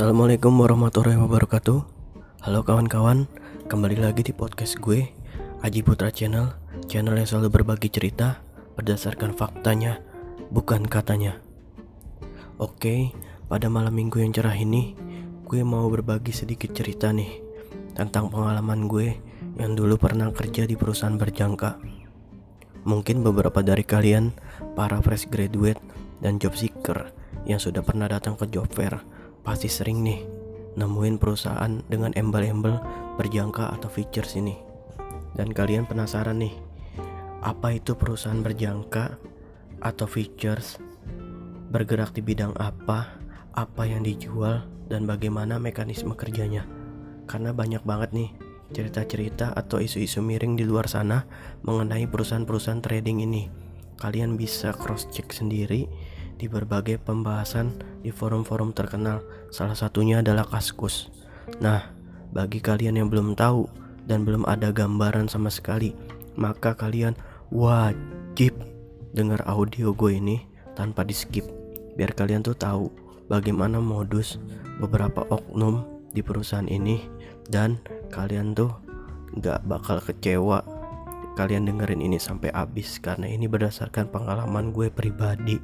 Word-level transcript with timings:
Assalamualaikum 0.00 0.56
warahmatullahi 0.56 1.20
wabarakatuh. 1.20 1.84
Halo 2.48 2.64
kawan-kawan 2.64 3.28
Kembali 3.68 4.00
lagi 4.00 4.24
di 4.24 4.32
podcast 4.32 4.80
gue 4.80 5.12
Aji 5.60 5.84
Putra 5.84 6.08
Channel 6.08 6.56
Channel 6.88 7.20
yang 7.20 7.28
selalu 7.28 7.60
berbagi 7.60 7.92
cerita 7.92 8.40
Berdasarkan 8.80 9.36
faktanya 9.36 10.00
Bukan 10.48 10.88
katanya. 10.88 11.44
Oke 12.56 13.12
Pada 13.44 13.68
malam 13.68 13.92
minggu 13.92 14.24
yang 14.24 14.32
cerah 14.32 14.56
ini 14.56 14.96
Gue 15.44 15.68
mau 15.68 15.84
berbagi 15.92 16.32
sedikit 16.32 16.72
cerita 16.72 17.12
nih 17.12 17.36
Tentang 17.92 18.32
pengalaman 18.32 18.88
gue 18.88 19.20
Yang 19.60 19.84
dulu 19.84 20.00
pernah 20.00 20.32
kerja 20.32 20.64
di 20.64 20.80
perusahaan 20.80 21.20
berjangka. 21.20 21.76
Mungkin 22.88 23.20
beberapa 23.20 23.60
dari 23.60 23.84
kalian 23.84 24.32
Para 24.72 24.96
fresh 25.04 25.28
graduate 25.28 25.84
dan 26.24 26.40
job 26.40 26.56
seeker 26.56 27.12
Yang 27.44 27.68
sudah 27.68 27.84
pernah 27.84 28.08
datang 28.08 28.40
ke 28.40 28.48
job 28.48 28.64
fair 28.72 29.09
pasti 29.42 29.68
sering 29.70 30.04
nih 30.04 30.20
nemuin 30.78 31.18
perusahaan 31.18 31.82
dengan 31.90 32.14
embel-embel 32.14 32.78
berjangka 33.18 33.74
atau 33.74 33.90
features 33.90 34.38
ini. 34.38 34.54
Dan 35.34 35.54
kalian 35.54 35.86
penasaran 35.86 36.42
nih, 36.42 36.54
apa 37.40 37.74
itu 37.74 37.94
perusahaan 37.96 38.40
berjangka 38.40 39.16
atau 39.80 40.06
features? 40.06 40.78
Bergerak 41.70 42.14
di 42.14 42.22
bidang 42.22 42.54
apa? 42.58 43.18
Apa 43.54 43.86
yang 43.86 44.06
dijual 44.06 44.66
dan 44.90 45.06
bagaimana 45.06 45.58
mekanisme 45.58 46.14
kerjanya? 46.14 46.66
Karena 47.30 47.54
banyak 47.54 47.82
banget 47.86 48.10
nih 48.14 48.30
cerita-cerita 48.70 49.50
atau 49.54 49.82
isu-isu 49.82 50.22
miring 50.22 50.54
di 50.54 50.62
luar 50.62 50.86
sana 50.86 51.26
mengenai 51.66 52.06
perusahaan-perusahaan 52.06 52.82
trading 52.82 53.22
ini. 53.26 53.50
Kalian 53.98 54.38
bisa 54.38 54.72
cross 54.72 55.10
check 55.10 55.30
sendiri 55.34 55.90
di 56.40 56.48
berbagai 56.48 56.96
pembahasan 57.04 57.76
di 58.00 58.08
forum-forum 58.08 58.72
terkenal. 58.72 59.20
Salah 59.52 59.76
satunya 59.76 60.24
adalah 60.24 60.48
Kaskus. 60.48 61.12
Nah, 61.60 61.92
bagi 62.32 62.64
kalian 62.64 62.96
yang 62.96 63.12
belum 63.12 63.36
tahu 63.36 63.68
dan 64.08 64.24
belum 64.24 64.48
ada 64.48 64.72
gambaran 64.72 65.28
sama 65.28 65.52
sekali, 65.52 65.92
maka 66.40 66.72
kalian 66.72 67.12
wajib 67.52 68.56
dengar 69.12 69.44
audio 69.44 69.92
gue 69.92 70.16
ini 70.16 70.38
tanpa 70.78 71.02
di 71.02 71.12
skip 71.12 71.44
biar 71.98 72.14
kalian 72.14 72.40
tuh 72.40 72.54
tahu 72.54 72.88
bagaimana 73.26 73.82
modus 73.82 74.38
beberapa 74.78 75.26
oknum 75.28 75.82
di 76.14 76.22
perusahaan 76.22 76.66
ini 76.70 77.02
dan 77.50 77.82
kalian 78.14 78.54
tuh 78.54 78.70
nggak 79.34 79.66
bakal 79.66 79.98
kecewa 79.98 80.62
kalian 81.34 81.66
dengerin 81.66 82.02
ini 82.02 82.18
sampai 82.18 82.50
habis 82.54 82.98
karena 82.98 83.30
ini 83.30 83.46
berdasarkan 83.46 84.10
pengalaman 84.10 84.70
gue 84.74 84.90
pribadi 84.90 85.58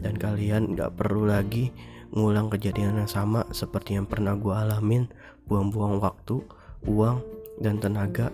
dan 0.00 0.16
kalian 0.16 0.76
gak 0.76 0.96
perlu 0.96 1.28
lagi 1.28 1.72
ngulang 2.14 2.48
kejadian 2.52 3.02
yang 3.02 3.10
sama 3.10 3.44
seperti 3.50 3.98
yang 3.98 4.06
pernah 4.06 4.38
gue 4.38 4.54
alamin 4.54 5.10
buang-buang 5.46 5.98
waktu, 5.98 6.42
uang, 6.86 7.22
dan 7.58 7.80
tenaga 7.82 8.30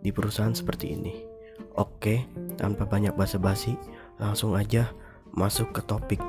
di 0.00 0.10
perusahaan 0.10 0.54
seperti 0.54 0.96
ini. 0.96 1.14
Oke, 1.76 2.26
tanpa 2.60 2.84
banyak 2.84 3.16
basa-basi, 3.16 3.76
langsung 4.20 4.56
aja 4.56 4.92
masuk 5.32 5.72
ke 5.72 5.80
topik. 5.84 6.20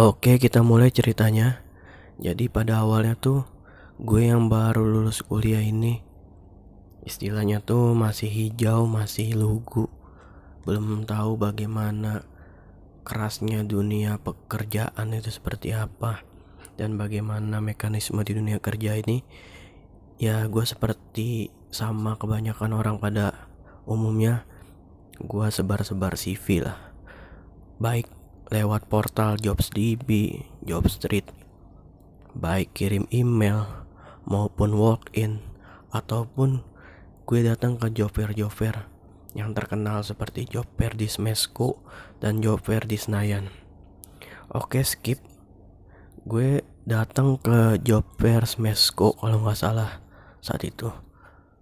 Oke, 0.00 0.40
kita 0.40 0.64
mulai 0.64 0.88
ceritanya. 0.88 1.60
Jadi 2.16 2.48
pada 2.48 2.80
awalnya 2.80 3.16
tuh 3.20 3.44
gue 4.00 4.32
yang 4.32 4.48
baru 4.48 4.80
lulus 4.80 5.20
kuliah 5.20 5.60
ini 5.60 6.09
istilahnya 7.04 7.64
tuh 7.64 7.96
masih 7.96 8.28
hijau, 8.28 8.84
masih 8.84 9.36
lugu. 9.36 9.88
Belum 10.68 11.08
tahu 11.08 11.40
bagaimana 11.40 12.24
kerasnya 13.02 13.64
dunia 13.64 14.20
pekerjaan 14.20 15.16
itu 15.16 15.32
seperti 15.32 15.72
apa 15.72 16.22
dan 16.76 17.00
bagaimana 17.00 17.60
mekanisme 17.60 18.20
di 18.24 18.36
dunia 18.36 18.60
kerja 18.60 18.96
ini. 18.96 19.24
Ya, 20.20 20.44
gue 20.44 20.64
seperti 20.68 21.48
sama 21.72 22.20
kebanyakan 22.20 22.76
orang 22.76 22.96
pada 23.00 23.48
umumnya, 23.88 24.44
gue 25.16 25.46
sebar-sebar 25.48 26.20
CV 26.20 26.64
lah. 26.68 26.76
Baik 27.80 28.08
lewat 28.52 28.90
portal 28.92 29.40
JobsDB, 29.40 30.44
JobStreet, 30.60 31.24
baik 32.36 32.76
kirim 32.76 33.08
email 33.08 33.64
maupun 34.28 34.76
walk-in 34.76 35.40
ataupun 35.90 36.62
gue 37.30 37.46
datang 37.46 37.78
ke 37.78 37.94
job 37.94 38.10
fair 38.10 38.34
job 38.34 38.50
fair 38.50 38.90
yang 39.38 39.54
terkenal 39.54 40.02
seperti 40.02 40.50
job 40.50 40.66
fair 40.74 40.98
di 40.98 41.06
Smesco 41.06 41.78
dan 42.18 42.42
job 42.42 42.58
fair 42.58 42.82
di 42.82 42.98
Senayan. 42.98 43.46
Oke 44.50 44.82
skip. 44.82 45.22
Gue 46.26 46.66
datang 46.82 47.38
ke 47.38 47.78
job 47.86 48.02
fair 48.18 48.50
Smesco 48.50 49.14
kalau 49.14 49.46
nggak 49.46 49.54
salah 49.54 50.02
saat 50.42 50.66
itu. 50.66 50.90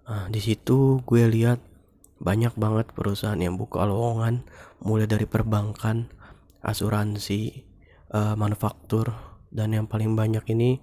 Nah, 0.08 0.32
di 0.32 0.40
situ 0.40 1.04
gue 1.04 1.28
lihat 1.28 1.60
banyak 2.16 2.56
banget 2.56 2.88
perusahaan 2.96 3.36
yang 3.36 3.60
buka 3.60 3.84
lowongan 3.84 4.48
mulai 4.80 5.04
dari 5.04 5.28
perbankan, 5.28 6.08
asuransi, 6.64 7.68
uh, 8.16 8.32
manufaktur 8.40 9.12
dan 9.52 9.76
yang 9.76 9.84
paling 9.84 10.16
banyak 10.16 10.48
ini 10.48 10.80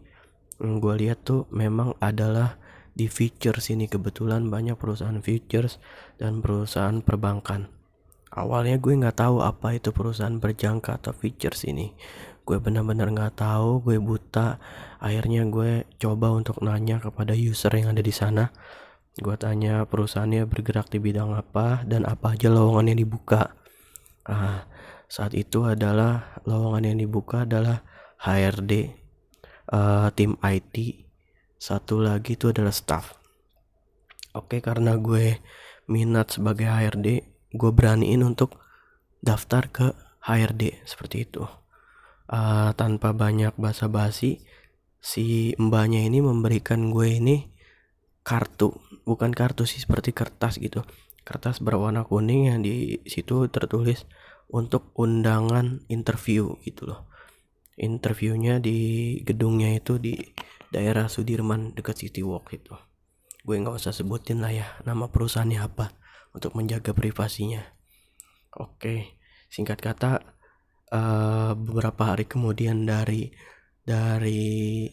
gue 0.61 0.93
lihat 0.93 1.25
tuh 1.25 1.49
memang 1.49 1.97
adalah 1.97 2.61
di 2.95 3.11
features 3.11 3.67
ini 3.69 3.91
kebetulan 3.91 4.47
banyak 4.47 4.79
perusahaan 4.79 5.19
features 5.19 5.83
dan 6.15 6.39
perusahaan 6.39 7.03
perbankan. 7.03 7.67
Awalnya 8.31 8.79
gue 8.79 8.95
nggak 8.95 9.19
tahu 9.19 9.43
apa 9.43 9.75
itu 9.75 9.91
perusahaan 9.91 10.39
berjangka 10.39 11.03
atau 11.03 11.11
features 11.11 11.67
ini. 11.67 11.91
Gue 12.47 12.59
benar-benar 12.63 13.11
nggak 13.11 13.43
tahu, 13.43 13.83
gue 13.83 13.99
buta. 13.99 14.59
Akhirnya 15.03 15.43
gue 15.47 15.83
coba 15.99 16.31
untuk 16.31 16.63
nanya 16.63 17.03
kepada 17.03 17.35
user 17.35 17.71
yang 17.75 17.91
ada 17.91 18.03
di 18.03 18.11
sana. 18.15 18.51
Gue 19.15 19.35
tanya 19.39 19.87
perusahaannya 19.87 20.47
bergerak 20.47 20.91
di 20.91 20.99
bidang 20.99 21.35
apa 21.35 21.83
dan 21.87 22.03
apa 22.03 22.35
aja 22.35 22.51
lowongan 22.51 22.95
yang 22.95 22.99
dibuka. 23.03 23.55
Ah, 24.27 24.67
saat 25.07 25.31
itu 25.37 25.63
adalah 25.63 26.41
lowongan 26.43 26.91
yang 26.91 26.97
dibuka 27.07 27.45
adalah 27.47 27.85
HRD, 28.19 28.73
uh, 29.69 29.77
eh, 29.77 30.07
tim 30.17 30.33
IT, 30.41 31.04
satu 31.55 32.03
lagi 32.03 32.35
itu 32.35 32.51
adalah 32.51 32.73
staff. 32.73 33.15
Oke 34.35 34.59
karena 34.59 34.99
gue 34.99 35.39
minat 35.87 36.35
sebagai 36.35 36.67
HRD 36.67 37.07
gue 37.55 37.71
beraniin 37.71 38.21
untuk 38.25 38.59
daftar 39.23 39.71
ke 39.71 39.87
HRD 40.25 40.83
seperti 40.83 41.29
itu. 41.29 41.47
Uh, 42.25 42.73
tanpa 42.73 43.13
banyak 43.13 43.53
basa-basi 43.55 44.41
si 44.97 45.53
mbaknya 45.61 46.01
ini 46.01 46.19
memberikan 46.19 46.89
gue 46.89 47.21
ini 47.21 47.53
kartu. 48.25 48.73
Bukan 49.05 49.31
kartu 49.31 49.69
sih 49.69 49.77
seperti 49.77 50.11
kertas 50.11 50.57
gitu. 50.57 50.81
Kertas 51.21 51.61
berwarna 51.61 52.05
kuning 52.05 52.49
yang 52.49 52.59
di 52.65 52.99
situ 53.05 53.45
tertulis 53.53 54.09
untuk 54.49 54.93
undangan 54.97 55.85
interview 55.89 56.57
gitu 56.65 56.89
loh. 56.89 57.05
Interviewnya 57.77 58.57
di 58.57 59.19
gedungnya 59.21 59.77
itu 59.77 60.01
di 60.01 60.17
daerah 60.75 61.07
Sudirman 61.07 61.71
dekat 61.71 62.03
City 62.03 62.19
Walk 62.19 62.51
itu. 62.51 62.75
Gue 63.47 63.55
nggak 63.55 63.79
usah 63.79 63.95
sebutin 63.95 64.43
lah 64.43 64.51
ya 64.51 64.67
nama 64.83 65.07
perusahaannya 65.07 65.59
apa 65.63 65.95
untuk 66.35 66.51
menjaga 66.59 66.91
privasinya. 66.91 67.63
Oke 68.59 69.15
singkat 69.47 69.79
kata 69.79 70.19
uh, 70.91 71.55
beberapa 71.55 72.11
hari 72.11 72.27
kemudian 72.27 72.83
dari 72.83 73.31
dari 73.87 74.89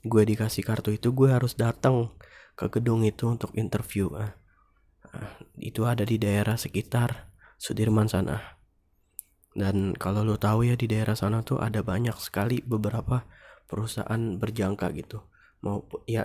gue 0.00 0.22
dikasih 0.24 0.64
kartu 0.64 0.94
itu 0.94 1.12
gue 1.12 1.28
harus 1.28 1.58
datang 1.58 2.16
ke 2.56 2.72
gedung 2.72 3.04
itu 3.04 3.28
untuk 3.28 3.52
interview 3.58 4.08
uh, 4.16 4.32
itu 5.60 5.84
ada 5.84 6.06
di 6.08 6.16
daerah 6.16 6.56
sekitar 6.56 7.36
Sudirman 7.56 8.08
sana. 8.08 8.56
Dan 9.56 9.96
kalau 9.96 10.20
lo 10.20 10.36
tahu 10.36 10.68
ya 10.68 10.76
di 10.76 10.84
daerah 10.84 11.16
sana 11.16 11.40
tuh 11.40 11.56
ada 11.56 11.80
banyak 11.80 12.12
sekali 12.20 12.60
beberapa 12.60 13.24
perusahaan 13.66 14.38
berjangka 14.38 14.90
gitu. 14.94 15.22
Mau 15.62 15.86
ya 16.06 16.22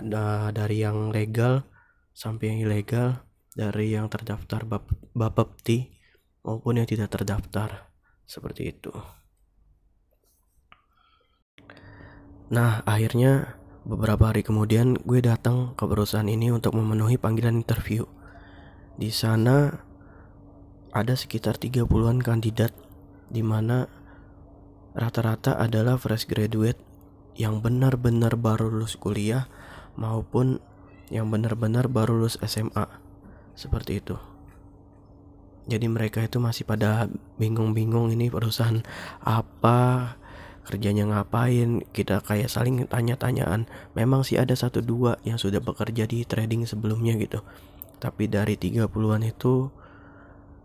dari 0.54 0.82
yang 0.82 1.10
legal 1.10 1.66
sampai 2.14 2.54
yang 2.54 2.58
ilegal 2.70 3.26
dari 3.52 3.92
yang 3.92 4.08
terdaftar 4.08 4.64
bap 4.64 4.86
Bapepti 5.12 5.92
maupun 6.40 6.80
yang 6.80 6.88
tidak 6.88 7.12
terdaftar. 7.12 7.92
Seperti 8.24 8.72
itu. 8.72 8.94
Nah 12.48 12.80
akhirnya 12.88 13.58
beberapa 13.82 14.30
hari 14.30 14.46
kemudian 14.46 14.94
gue 14.94 15.20
datang 15.20 15.74
ke 15.74 15.84
perusahaan 15.84 16.28
ini 16.28 16.54
untuk 16.54 16.78
memenuhi 16.78 17.18
panggilan 17.20 17.60
interview. 17.60 18.06
Di 18.96 19.10
sana 19.12 19.68
ada 20.92 21.14
sekitar 21.16 21.56
30-an 21.56 22.20
kandidat 22.20 22.72
di 23.32 23.40
mana 23.40 23.88
rata-rata 24.92 25.56
adalah 25.56 25.96
fresh 25.96 26.28
graduate 26.28 26.91
yang 27.36 27.64
benar-benar 27.64 28.36
baru 28.36 28.68
lulus 28.68 28.96
kuliah 29.00 29.48
maupun 29.96 30.60
yang 31.12 31.28
benar-benar 31.28 31.88
baru 31.88 32.20
lulus 32.20 32.40
SMA 32.44 32.88
seperti 33.52 34.00
itu. 34.00 34.16
Jadi 35.62 35.86
mereka 35.86 36.24
itu 36.24 36.42
masih 36.42 36.66
pada 36.66 37.06
bingung-bingung 37.38 38.10
ini 38.10 38.26
perusahaan 38.32 38.82
apa 39.22 40.18
kerjanya 40.62 41.06
ngapain 41.10 41.82
kita 41.94 42.22
kayak 42.22 42.50
saling 42.50 42.82
tanya-tanyaan. 42.90 43.70
Memang 43.94 44.26
sih 44.26 44.38
ada 44.38 44.54
satu 44.58 44.82
dua 44.82 45.18
yang 45.22 45.38
sudah 45.38 45.62
bekerja 45.62 46.06
di 46.10 46.26
trading 46.26 46.66
sebelumnya 46.66 47.14
gitu. 47.18 47.46
Tapi 48.02 48.26
dari 48.26 48.58
30-an 48.58 49.22
itu 49.22 49.70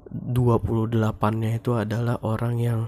28 0.10 1.14
nya 1.38 1.52
itu 1.60 1.78
adalah 1.78 2.18
orang 2.26 2.56
yang 2.58 2.80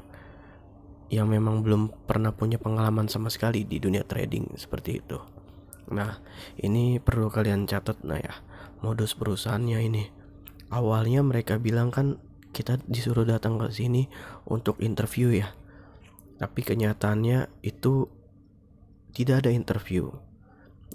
yang 1.10 1.26
memang 1.30 1.66
belum 1.66 2.06
pernah 2.06 2.30
punya 2.34 2.62
pengalaman 2.62 3.10
sama 3.10 3.34
sekali 3.34 3.66
di 3.66 3.82
dunia 3.82 4.06
trading 4.06 4.54
seperti 4.58 5.02
itu. 5.02 5.18
Nah 5.90 6.22
ini 6.62 7.02
perlu 7.02 7.34
kalian 7.34 7.66
catat 7.66 8.06
nah 8.06 8.22
ya 8.22 8.46
modus 8.86 9.18
perusahaannya 9.18 9.80
ini. 9.90 10.04
Awalnya 10.70 11.26
mereka 11.26 11.58
bilang 11.58 11.90
kan 11.90 12.22
kita 12.54 12.78
disuruh 12.86 13.26
datang 13.26 13.58
ke 13.58 13.74
sini 13.74 14.06
untuk 14.46 14.78
interview 14.86 15.34
ya. 15.34 15.50
Tapi 16.38 16.62
kenyataannya 16.62 17.50
itu 17.66 18.06
tidak 19.12 19.46
ada 19.46 19.52
interview. 19.52 20.14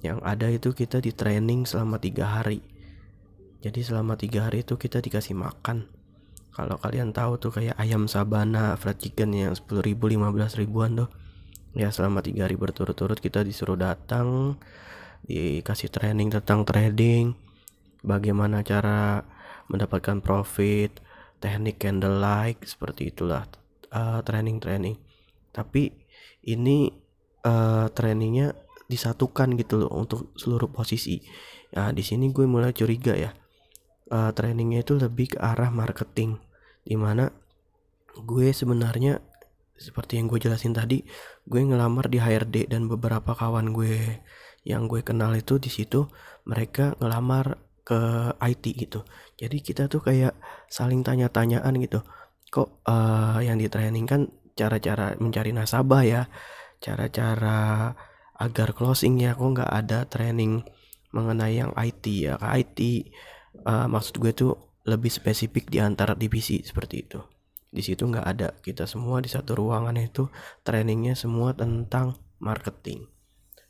Yang 0.00 0.18
ada 0.22 0.46
itu 0.48 0.70
kita 0.72 1.02
di 1.02 1.10
training 1.10 1.66
selama 1.66 1.98
tiga 1.98 2.38
hari. 2.38 2.62
Jadi 3.66 3.80
selama 3.82 4.14
tiga 4.14 4.46
hari 4.46 4.62
itu 4.62 4.78
kita 4.78 5.02
dikasih 5.02 5.34
makan 5.34 5.90
kalau 6.54 6.78
kalian 6.78 7.10
tahu 7.10 7.34
tuh 7.42 7.50
kayak 7.50 7.74
ayam 7.82 8.06
sabana 8.06 8.78
fried 8.78 9.02
chicken 9.02 9.34
yang 9.34 9.58
10 9.58 9.82
ribu 9.82 10.06
15 10.06 10.62
ribuan 10.62 10.94
tuh. 10.94 11.10
Ya 11.74 11.90
selama 11.90 12.22
tiga 12.22 12.46
hari 12.46 12.54
berturut-turut 12.54 13.18
kita 13.18 13.42
disuruh 13.42 13.74
datang 13.74 14.54
dikasih 15.26 15.90
training 15.90 16.30
tentang 16.30 16.62
trading 16.62 17.34
bagaimana 18.06 18.62
cara 18.62 19.26
mendapatkan 19.66 20.22
profit 20.22 21.02
teknik 21.42 21.82
candlelight 21.82 22.62
seperti 22.62 23.10
itulah 23.10 23.50
uh, 23.90 24.22
training-training. 24.22 24.94
Tapi 25.50 25.90
ini 26.46 26.86
uh, 27.42 27.90
trainingnya 27.90 28.54
disatukan 28.86 29.58
gitu 29.58 29.82
loh 29.82 29.90
untuk 29.90 30.30
seluruh 30.38 30.70
posisi. 30.70 31.18
Nah 31.74 31.90
di 31.90 32.06
sini 32.06 32.30
gue 32.30 32.46
mulai 32.46 32.70
curiga 32.70 33.18
ya 33.18 33.34
uh, 34.10 34.30
trainingnya 34.34 34.82
itu 34.82 34.98
lebih 34.98 35.36
ke 35.36 35.38
arah 35.40 35.70
marketing 35.72 36.40
di 36.84 36.96
mana 36.98 37.32
gue 38.14 38.52
sebenarnya 38.52 39.20
seperti 39.74 40.20
yang 40.20 40.30
gue 40.30 40.38
jelasin 40.38 40.76
tadi 40.76 41.02
gue 41.44 41.60
ngelamar 41.60 42.06
di 42.06 42.22
HRD 42.22 42.70
dan 42.70 42.86
beberapa 42.86 43.34
kawan 43.34 43.74
gue 43.74 44.22
yang 44.64 44.88
gue 44.88 45.04
kenal 45.04 45.34
itu 45.36 45.60
di 45.60 45.68
situ 45.68 46.08
mereka 46.48 46.96
ngelamar 47.00 47.60
ke 47.84 48.32
IT 48.40 48.64
gitu. 48.80 49.04
Jadi 49.36 49.60
kita 49.60 49.92
tuh 49.92 50.00
kayak 50.00 50.32
saling 50.72 51.04
tanya-tanyaan 51.04 51.76
gitu. 51.84 52.00
Kok 52.48 52.80
uh, 52.88 53.44
yang 53.44 53.60
di 53.60 53.68
training 53.68 54.08
kan 54.08 54.32
cara-cara 54.56 55.12
mencari 55.20 55.52
nasabah 55.52 56.02
ya 56.06 56.22
cara-cara 56.80 57.92
agar 58.38 58.68
closing 58.76 59.18
ya 59.18 59.34
kok 59.34 59.50
nggak 59.56 59.72
ada 59.72 60.04
training 60.08 60.64
mengenai 61.12 61.60
yang 61.60 61.72
IT 61.76 62.04
ya. 62.08 62.34
Ke 62.40 62.46
IT 62.64 62.78
uh, 63.62 63.86
maksud 63.86 64.18
gue 64.18 64.32
tuh 64.34 64.52
lebih 64.84 65.08
spesifik 65.08 65.70
di 65.70 65.78
antara 65.80 66.18
divisi 66.18 66.60
seperti 66.60 66.96
itu. 67.06 67.20
Di 67.74 67.82
situ 67.82 68.06
nggak 68.06 68.26
ada. 68.26 68.48
Kita 68.58 68.86
semua 68.86 69.18
di 69.18 69.30
satu 69.30 69.58
ruangan 69.58 69.98
itu 69.98 70.30
trainingnya 70.62 71.18
semua 71.18 71.54
tentang 71.54 72.18
marketing. 72.38 73.10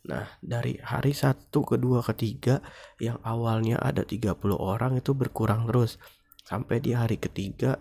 Nah, 0.05 0.29
dari 0.45 0.77
hari 0.85 1.17
satu, 1.17 1.65
kedua, 1.65 2.05
ketiga 2.05 2.61
yang 3.01 3.17
awalnya 3.25 3.81
ada 3.81 4.05
30 4.05 4.37
orang 4.53 5.01
itu 5.01 5.17
berkurang 5.17 5.65
terus. 5.65 5.97
Sampai 6.45 6.85
di 6.85 6.93
hari 6.93 7.17
ketiga 7.17 7.81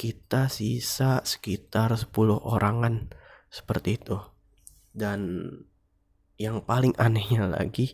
kita 0.00 0.48
sisa 0.48 1.20
sekitar 1.20 1.92
10 1.92 2.08
orangan. 2.40 3.12
Seperti 3.52 4.00
itu. 4.00 4.16
Dan 4.88 5.52
yang 6.40 6.64
paling 6.64 6.96
anehnya 6.96 7.44
lagi 7.44 7.92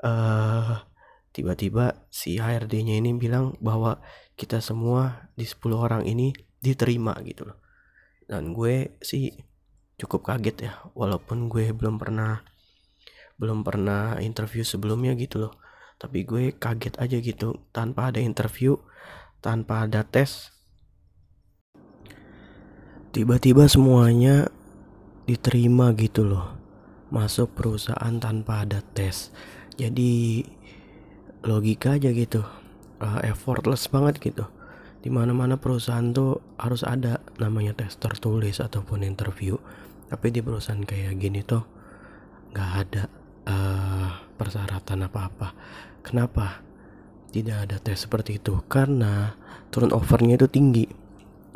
uh, 0.00 0.80
tiba-tiba 1.30 2.06
si 2.10 2.38
HRD-nya 2.38 2.98
ini 2.98 3.14
bilang 3.14 3.54
bahwa 3.62 4.02
kita 4.34 4.58
semua 4.58 5.30
di 5.38 5.46
10 5.46 5.60
orang 5.76 6.02
ini 6.06 6.34
diterima 6.58 7.14
gitu 7.22 7.50
loh. 7.50 7.58
Dan 8.26 8.54
gue 8.54 8.98
sih 9.02 9.30
cukup 10.00 10.32
kaget 10.32 10.56
ya 10.70 10.72
walaupun 10.96 11.52
gue 11.52 11.76
belum 11.76 12.00
pernah 12.00 12.40
belum 13.36 13.64
pernah 13.64 14.16
interview 14.20 14.62
sebelumnya 14.62 15.16
gitu 15.16 15.48
loh. 15.48 15.54
Tapi 16.00 16.24
gue 16.24 16.56
kaget 16.56 16.96
aja 16.96 17.16
gitu 17.20 17.68
tanpa 17.72 18.12
ada 18.12 18.20
interview 18.20 18.76
tanpa 19.40 19.88
ada 19.88 20.04
tes 20.04 20.52
tiba-tiba 23.10 23.66
semuanya 23.66 24.46
diterima 25.26 25.90
gitu 25.98 26.26
loh. 26.26 26.58
Masuk 27.10 27.58
perusahaan 27.58 28.14
tanpa 28.22 28.62
ada 28.62 28.78
tes. 28.94 29.34
Jadi 29.74 30.44
logika 31.44 31.96
aja 31.96 32.12
gitu. 32.12 32.44
Uh, 33.00 33.20
effortless 33.24 33.88
banget 33.88 34.20
gitu. 34.20 34.44
Di 35.00 35.08
mana-mana 35.08 35.56
perusahaan 35.56 36.12
tuh 36.12 36.44
harus 36.60 36.84
ada 36.84 37.24
namanya 37.40 37.72
tes 37.72 37.96
tertulis 37.96 38.60
ataupun 38.60 39.00
interview. 39.04 39.56
Tapi 40.12 40.26
di 40.28 40.44
perusahaan 40.44 40.84
kayak 40.84 41.16
gini 41.16 41.40
tuh 41.40 41.64
nggak 42.52 42.70
ada 42.84 43.02
uh, 43.48 44.10
persyaratan 44.36 45.08
apa-apa. 45.08 45.48
Kenapa? 46.04 46.60
Tidak 47.30 47.56
ada 47.68 47.76
tes 47.80 48.04
seperti 48.04 48.42
itu. 48.42 48.60
Karena 48.68 49.32
turnovernya 49.72 50.36
itu 50.36 50.48
tinggi. 50.50 50.84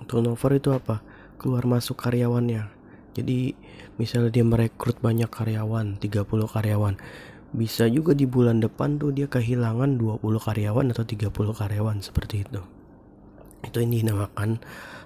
Turnover 0.08 0.56
itu 0.56 0.72
apa? 0.72 1.04
Keluar 1.36 1.66
masuk 1.68 2.00
karyawannya. 2.00 2.72
Jadi 3.14 3.54
misalnya 4.00 4.30
dia 4.34 4.44
merekrut 4.46 4.98
banyak 4.98 5.30
karyawan 5.30 6.02
30 6.02 6.26
karyawan 6.26 6.94
bisa 7.54 7.86
juga 7.86 8.18
di 8.18 8.26
bulan 8.26 8.58
depan 8.58 8.98
tuh 8.98 9.14
dia 9.14 9.30
kehilangan 9.30 9.94
20 9.94 10.18
karyawan 10.20 10.90
atau 10.90 11.06
30 11.06 11.30
karyawan 11.30 12.02
seperti 12.02 12.42
itu. 12.42 12.60
Itu 13.62 13.78
ini 13.78 14.02
dinamakan 14.02 14.58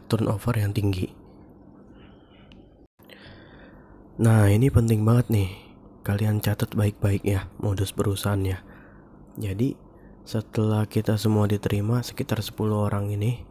turnover 0.08 0.56
yang 0.56 0.72
tinggi. 0.72 1.12
Nah 4.18 4.50
ini 4.50 4.72
penting 4.72 5.04
banget 5.04 5.30
nih. 5.30 5.50
Kalian 6.02 6.40
catat 6.40 6.72
baik-baik 6.72 7.22
ya 7.22 7.52
modus 7.60 7.92
perusahaannya. 7.92 8.58
Jadi 9.38 9.76
setelah 10.26 10.88
kita 10.88 11.20
semua 11.20 11.46
diterima 11.46 12.00
sekitar 12.02 12.40
10 12.42 12.58
orang 12.72 13.12
ini 13.12 13.44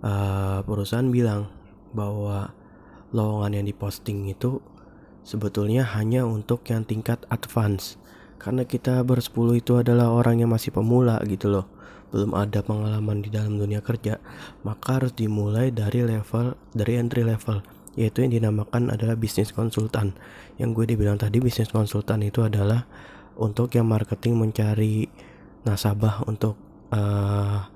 uh, 0.00 0.64
perusahaan 0.64 1.06
bilang 1.10 1.52
bahwa 1.92 2.54
lowongan 3.10 3.60
yang 3.60 3.66
diposting 3.68 4.30
itu 4.30 4.62
sebetulnya 5.26 5.84
hanya 5.98 6.24
untuk 6.24 6.64
yang 6.70 6.88
tingkat 6.88 7.20
advance 7.28 7.99
karena 8.40 8.64
kita 8.64 9.04
bersepuluh 9.04 9.60
itu 9.60 9.76
adalah 9.76 10.08
orang 10.08 10.40
yang 10.40 10.48
masih 10.48 10.72
pemula 10.72 11.20
gitu 11.28 11.52
loh. 11.52 11.68
Belum 12.08 12.34
ada 12.34 12.64
pengalaman 12.64 13.22
di 13.22 13.30
dalam 13.30 13.60
dunia 13.60 13.84
kerja 13.84 14.18
maka 14.64 14.98
harus 14.98 15.12
dimulai 15.14 15.70
dari 15.70 16.02
level 16.02 16.56
dari 16.72 16.98
entry 16.98 17.22
level 17.22 17.62
yaitu 17.94 18.24
yang 18.24 18.32
dinamakan 18.32 18.88
adalah 18.88 19.14
bisnis 19.14 19.52
konsultan. 19.52 20.16
Yang 20.56 20.70
gue 20.82 20.84
dibilang 20.96 21.20
tadi 21.20 21.36
bisnis 21.38 21.68
konsultan 21.68 22.24
itu 22.24 22.40
adalah 22.40 22.88
untuk 23.36 23.76
yang 23.76 23.86
marketing 23.86 24.40
mencari 24.40 25.06
nasabah 25.68 26.24
untuk 26.24 26.56
uh, 26.96 27.68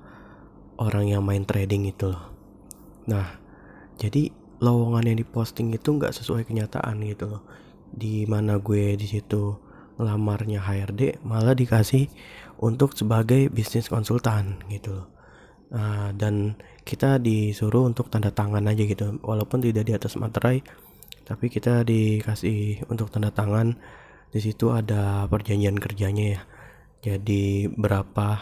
orang 0.81 1.05
yang 1.13 1.21
main 1.21 1.45
trading 1.45 1.85
itu 1.85 2.09
loh. 2.09 2.25
Nah 3.05 3.37
jadi 4.01 4.33
lowongan 4.59 5.13
yang 5.13 5.17
diposting 5.21 5.71
itu 5.77 5.93
nggak 5.93 6.11
sesuai 6.11 6.49
kenyataan 6.49 7.05
gitu 7.05 7.37
loh. 7.37 7.45
Di 7.93 8.25
mana 8.25 8.57
gue 8.59 8.97
di 8.97 9.07
situ 9.07 9.64
ngelamarnya 9.95 10.59
HRD 10.63 11.23
malah 11.23 11.55
dikasih 11.55 12.11
untuk 12.59 12.95
sebagai 12.95 13.51
bisnis 13.51 13.91
konsultan 13.91 14.63
gitu 14.71 15.03
loh. 15.03 15.07
Uh, 15.73 16.13
dan 16.15 16.55
kita 16.85 17.17
disuruh 17.17 17.89
untuk 17.89 18.07
tanda 18.13 18.31
tangan 18.31 18.63
aja 18.69 18.83
gitu. 18.85 19.17
Walaupun 19.25 19.59
tidak 19.65 19.83
di 19.89 19.93
atas 19.97 20.15
materai 20.15 20.61
tapi 21.25 21.49
kita 21.49 21.81
dikasih 21.81 22.85
untuk 22.87 23.09
tanda 23.09 23.33
tangan. 23.33 23.75
Di 24.29 24.39
situ 24.43 24.69
ada 24.71 25.25
perjanjian 25.31 25.79
kerjanya 25.79 26.25
ya. 26.37 26.41
Jadi 27.01 27.71
berapa 27.71 28.41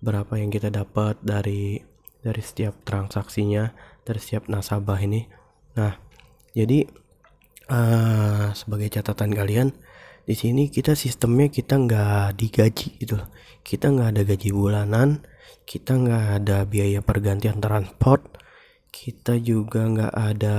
berapa 0.00 0.32
yang 0.36 0.48
kita 0.48 0.72
dapat 0.72 1.20
dari 1.20 1.80
dari 2.20 2.42
setiap 2.44 2.84
transaksinya 2.84 3.72
dari 4.04 4.20
setiap 4.20 4.48
nasabah 4.52 5.00
ini. 5.00 5.24
Nah, 5.76 5.96
jadi 6.52 6.84
uh, 7.70 8.52
sebagai 8.52 8.88
catatan 8.92 9.32
kalian 9.32 9.68
di 10.30 10.38
sini 10.38 10.70
kita 10.70 10.94
sistemnya 10.94 11.50
kita 11.50 11.74
nggak 11.74 12.38
digaji 12.38 13.02
gitu 13.02 13.18
loh. 13.18 13.34
Kita 13.66 13.90
nggak 13.90 14.14
ada 14.14 14.22
gaji 14.22 14.48
bulanan, 14.54 15.26
kita 15.66 15.98
nggak 15.98 16.24
ada 16.38 16.62
biaya 16.70 17.02
pergantian 17.02 17.58
transport, 17.58 18.38
kita 18.94 19.42
juga 19.42 19.90
nggak 19.90 20.14
ada 20.14 20.56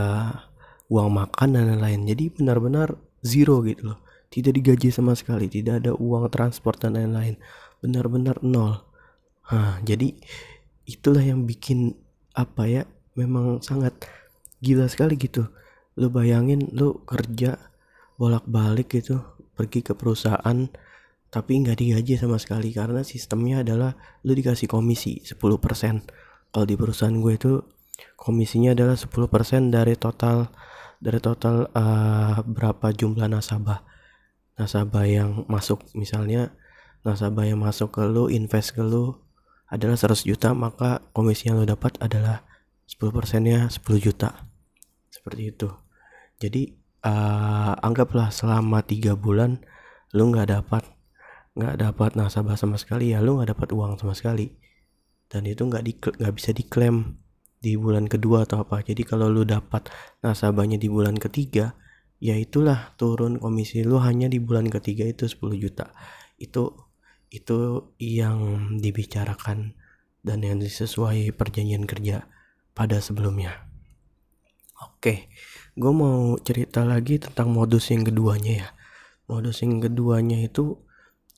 uang 0.92 1.08
makan 1.16 1.56
dan 1.56 1.72
lain-lain. 1.72 2.04
Jadi 2.04 2.36
benar-benar 2.36 3.00
zero 3.24 3.64
gitu 3.64 3.96
loh. 3.96 4.04
Tidak 4.28 4.52
digaji 4.52 4.92
sama 4.92 5.16
sekali, 5.16 5.48
tidak 5.48 5.88
ada 5.88 5.96
uang 5.96 6.28
transport 6.28 6.76
dan 6.84 7.00
lain-lain. 7.00 7.40
Benar-benar 7.80 8.44
nol. 8.44 8.76
Nah, 9.56 9.80
jadi 9.88 10.12
itulah 10.84 11.24
yang 11.24 11.48
bikin 11.48 11.96
apa 12.36 12.68
ya 12.68 12.84
memang 13.16 13.64
sangat 13.64 14.04
gila 14.60 14.92
sekali 14.92 15.16
gitu 15.16 15.48
lu 16.00 16.08
bayangin 16.08 16.72
lu 16.72 17.04
kerja 17.04 17.60
bolak-balik 18.16 18.88
gitu 18.88 19.20
pergi 19.62 19.86
ke 19.86 19.94
perusahaan 19.94 20.66
tapi 21.30 21.52
nggak 21.62 21.78
digaji 21.78 22.18
sama 22.18 22.42
sekali 22.42 22.74
karena 22.74 23.06
sistemnya 23.06 23.62
adalah 23.62 23.94
lu 24.26 24.34
dikasih 24.34 24.66
komisi 24.68 25.22
10% 25.22 25.38
kalau 26.52 26.66
di 26.68 26.76
perusahaan 26.76 27.16
gue 27.16 27.34
itu 27.38 27.54
komisinya 28.20 28.76
adalah 28.76 29.00
10% 29.00 29.08
dari 29.72 29.96
total 29.96 30.52
dari 31.02 31.18
total 31.18 31.72
uh, 31.74 32.38
berapa 32.46 32.94
jumlah 32.94 33.26
nasabah. 33.26 33.82
Nasabah 34.60 35.06
yang 35.08 35.48
masuk 35.50 35.82
misalnya 35.98 36.54
nasabah 37.02 37.50
yang 37.50 37.58
masuk 37.58 37.98
ke 37.98 38.04
lu 38.06 38.30
invest 38.30 38.78
ke 38.78 38.84
lu 38.86 39.18
adalah 39.72 39.98
100 39.98 40.28
juta 40.28 40.54
maka 40.54 41.02
komisi 41.16 41.50
yang 41.50 41.58
lu 41.58 41.66
dapat 41.66 41.98
adalah 41.98 42.46
10 42.86 43.10
persennya 43.16 43.72
10 43.72 43.82
juta. 43.98 44.46
Seperti 45.10 45.56
itu. 45.56 45.70
Jadi 46.38 46.81
uh, 47.06 47.74
anggaplah 47.82 48.30
selama 48.30 48.86
tiga 48.86 49.18
bulan 49.18 49.62
lu 50.12 50.30
nggak 50.30 50.50
dapat 50.52 50.84
nggak 51.52 51.76
dapat 51.84 52.16
nasabah 52.16 52.56
sama 52.56 52.80
sekali 52.80 53.12
ya 53.12 53.20
lu 53.20 53.40
nggak 53.40 53.58
dapat 53.58 53.70
uang 53.76 54.00
sama 54.00 54.16
sekali. 54.16 54.52
Dan 55.32 55.48
itu 55.48 55.64
nggak 55.64 55.84
di 55.84 55.94
nggak 55.96 56.34
bisa 56.36 56.52
diklaim 56.52 57.16
di 57.62 57.76
bulan 57.80 58.08
kedua 58.08 58.44
atau 58.44 58.64
apa. 58.64 58.84
Jadi 58.84 59.04
kalau 59.08 59.32
lu 59.32 59.48
dapat 59.48 59.88
nasabahnya 60.24 60.76
di 60.76 60.88
bulan 60.92 61.16
ketiga 61.16 61.76
ya 62.22 62.38
itulah 62.38 62.94
turun 63.00 63.42
komisi 63.42 63.82
lu 63.82 63.98
hanya 64.04 64.30
di 64.30 64.38
bulan 64.38 64.68
ketiga 64.68 65.08
itu 65.08 65.28
10 65.28 65.56
juta. 65.60 65.96
Itu 66.36 66.76
itu 67.32 67.90
yang 67.96 68.40
dibicarakan 68.84 69.80
dan 70.22 70.44
yang 70.44 70.60
sesuai 70.60 71.32
perjanjian 71.40 71.88
kerja 71.88 72.28
pada 72.76 73.00
sebelumnya 73.00 73.71
oke 74.82 75.30
gue 75.72 75.94
mau 75.96 76.36
cerita 76.44 76.84
lagi 76.84 77.16
tentang 77.22 77.56
modus 77.56 77.90
yang 77.90 78.04
keduanya 78.04 78.54
ya. 78.66 78.70
Modus 79.32 79.64
yang 79.64 79.80
keduanya 79.80 80.44
itu 80.44 80.84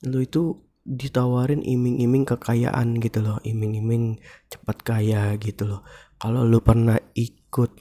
lu 0.04 0.18
itu 0.20 0.58
ditawarin 0.84 1.64
iming-iming 1.64 2.28
kekayaan 2.28 3.00
gitu 3.00 3.24
loh 3.24 3.40
iming-iming 3.40 4.20
cepat 4.50 4.76
kaya 4.82 5.32
gitu 5.38 5.70
loh. 5.70 5.80
Kalau 6.18 6.42
lu 6.44 6.60
pernah 6.60 6.98
ikut 7.14 7.80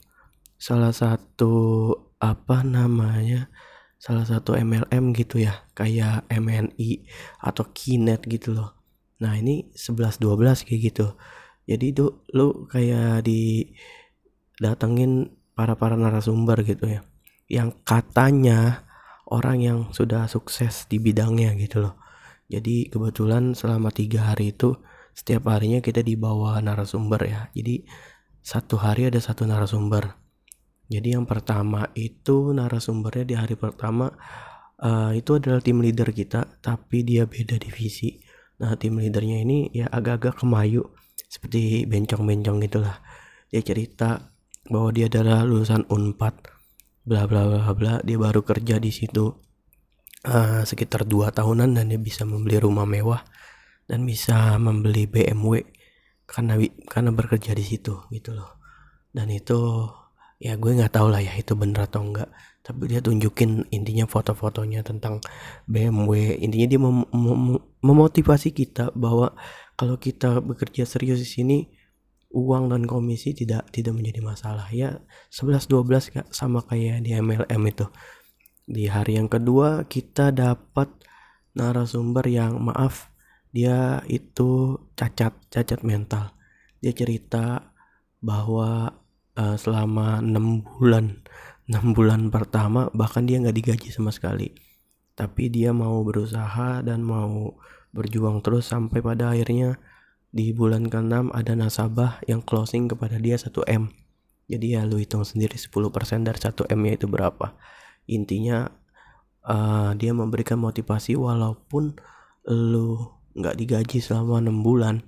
salah 0.55 0.95
satu 0.95 1.91
apa 2.23 2.63
namanya 2.63 3.51
salah 3.99 4.23
satu 4.23 4.55
MLM 4.55 5.11
gitu 5.11 5.43
ya 5.43 5.67
kayak 5.75 6.27
MNI 6.31 7.03
atau 7.43 7.67
Kinet 7.75 8.23
gitu 8.29 8.55
loh. 8.55 8.79
Nah 9.19 9.35
ini 9.35 9.71
11 9.75 10.19
12 10.21 10.63
kayak 10.67 10.81
gitu. 10.91 11.07
Jadi 11.67 11.85
itu 11.95 12.23
lu 12.35 12.67
kayak 12.67 13.27
di 13.27 13.71
datengin 14.59 15.42
para 15.53 15.77
para 15.77 15.93
narasumber 15.95 16.61
gitu 16.65 16.89
ya 16.89 17.01
yang 17.51 17.75
katanya 17.85 18.87
orang 19.29 19.57
yang 19.61 19.79
sudah 19.93 20.29
sukses 20.29 20.85
di 20.87 20.99
bidangnya 20.99 21.55
gitu 21.57 21.85
loh. 21.85 21.95
Jadi 22.51 22.91
kebetulan 22.91 23.57
selama 23.57 23.89
tiga 23.89 24.33
hari 24.33 24.53
itu 24.53 24.75
setiap 25.13 25.49
harinya 25.49 25.79
kita 25.79 26.01
dibawa 26.01 26.59
narasumber 26.59 27.21
ya. 27.25 27.41
Jadi 27.55 27.85
satu 28.43 28.77
hari 28.77 29.07
ada 29.09 29.21
satu 29.21 29.47
narasumber. 29.47 30.19
Jadi 30.91 31.15
yang 31.15 31.25
pertama 31.25 31.89
itu 31.95 32.51
narasumbernya 32.51 33.25
di 33.25 33.35
hari 33.39 33.55
pertama 33.55 34.11
uh, 34.83 35.15
itu 35.15 35.39
adalah 35.39 35.63
tim 35.63 35.79
leader 35.79 36.11
kita 36.11 36.59
tapi 36.59 37.01
dia 37.07 37.25
beda 37.25 37.57
divisi. 37.57 38.19
Nah 38.61 38.75
tim 38.77 38.99
leadernya 38.99 39.41
ini 39.41 39.71
ya 39.73 39.89
agak-agak 39.89 40.43
kemayu 40.43 40.83
seperti 41.15 41.89
bencong-bencong 41.89 42.57
gitulah. 42.67 43.01
Dia 43.49 43.61
cerita 43.63 44.32
bahwa 44.67 44.89
dia 44.95 45.11
adalah 45.11 45.43
lulusan 45.43 45.87
unpad 45.91 46.35
bla 47.03 47.27
bla 47.27 47.43
bla 47.47 47.71
bla 47.75 47.93
dia 47.99 48.15
baru 48.15 48.47
kerja 48.47 48.79
di 48.79 48.91
situ 48.91 49.27
uh, 50.27 50.63
sekitar 50.63 51.03
dua 51.03 51.35
tahunan 51.35 51.75
dan 51.75 51.91
dia 51.91 51.99
bisa 51.99 52.23
membeli 52.23 52.59
rumah 52.63 52.87
mewah 52.87 53.21
dan 53.87 54.07
bisa 54.07 54.55
membeli 54.55 55.03
BMW 55.05 55.63
karena 56.23 56.55
karena 56.87 57.11
bekerja 57.11 57.51
di 57.51 57.63
situ 57.67 58.07
gitu 58.09 58.31
loh. 58.31 58.57
Dan 59.13 59.29
itu 59.29 59.85
ya 60.41 60.55
gue 60.59 60.71
nggak 60.75 60.91
tahu 60.91 61.07
lah 61.13 61.21
ya 61.23 61.39
itu 61.39 61.53
bener 61.55 61.87
atau 61.87 62.03
enggak 62.03 62.27
tapi 62.63 62.91
dia 62.91 62.99
tunjukin 62.99 63.63
intinya 63.71 64.03
foto-fotonya 64.03 64.83
tentang 64.83 65.23
BMW 65.67 66.35
intinya 66.39 66.67
dia 66.67 66.79
mem 66.79 67.07
mem 67.11 67.59
memotivasi 67.79 68.51
kita 68.51 68.91
bahwa 68.91 69.35
kalau 69.79 69.95
kita 69.95 70.43
bekerja 70.43 70.83
serius 70.83 71.23
di 71.23 71.27
sini 71.27 71.57
uang 72.33 72.73
dan 72.73 72.83
komisi 72.89 73.37
tidak 73.37 73.69
tidak 73.69 73.93
menjadi 73.93 74.25
masalah. 74.25 74.67
Ya 74.73 74.99
11 75.29 75.69
12 75.69 76.33
sama 76.33 76.65
kayak 76.65 77.05
di 77.05 77.13
MLM 77.13 77.61
itu. 77.69 77.85
Di 78.65 78.89
hari 78.89 79.21
yang 79.21 79.29
kedua 79.29 79.85
kita 79.85 80.33
dapat 80.33 80.89
narasumber 81.53 82.25
yang 82.25 82.57
maaf 82.57 83.13
dia 83.53 84.01
itu 84.09 84.81
cacat 84.97 85.37
cacat 85.53 85.85
mental. 85.85 86.33
Dia 86.81 86.91
cerita 86.91 87.71
bahwa 88.17 88.97
uh, 89.37 89.55
selama 89.55 90.19
enam 90.25 90.65
bulan 90.65 91.21
enam 91.69 91.95
bulan 91.95 92.27
pertama 92.33 92.89
bahkan 92.91 93.23
dia 93.29 93.37
nggak 93.37 93.55
digaji 93.55 93.89
sama 93.93 94.09
sekali. 94.09 94.51
Tapi 95.13 95.53
dia 95.53 95.69
mau 95.69 96.01
berusaha 96.01 96.81
dan 96.81 97.05
mau 97.05 97.61
berjuang 97.93 98.41
terus 98.41 98.73
sampai 98.73 99.05
pada 99.05 99.37
akhirnya 99.37 99.77
di 100.33 100.49
bulan 100.49 100.89
ke-6 100.89 101.29
ada 101.29 101.53
nasabah 101.53 102.17
yang 102.25 102.41
closing 102.41 102.89
kepada 102.89 103.21
dia 103.21 103.37
1M 103.37 104.03
jadi 104.47 104.79
ya 104.79 104.81
lu 104.83 104.99
hitung 104.99 105.23
sendiri 105.23 105.55
10% 105.55 106.27
dari 106.27 106.39
1M 106.39 106.79
nya 106.83 106.93
itu 106.99 107.07
berapa. 107.07 107.55
Intinya 108.11 108.67
uh, 109.47 109.95
dia 109.95 110.11
memberikan 110.11 110.59
motivasi 110.59 111.15
walaupun 111.15 111.95
lu 112.51 112.99
nggak 113.33 113.55
digaji 113.55 113.97
selama 114.03 114.43
enam 114.43 114.61
bulan 114.61 115.01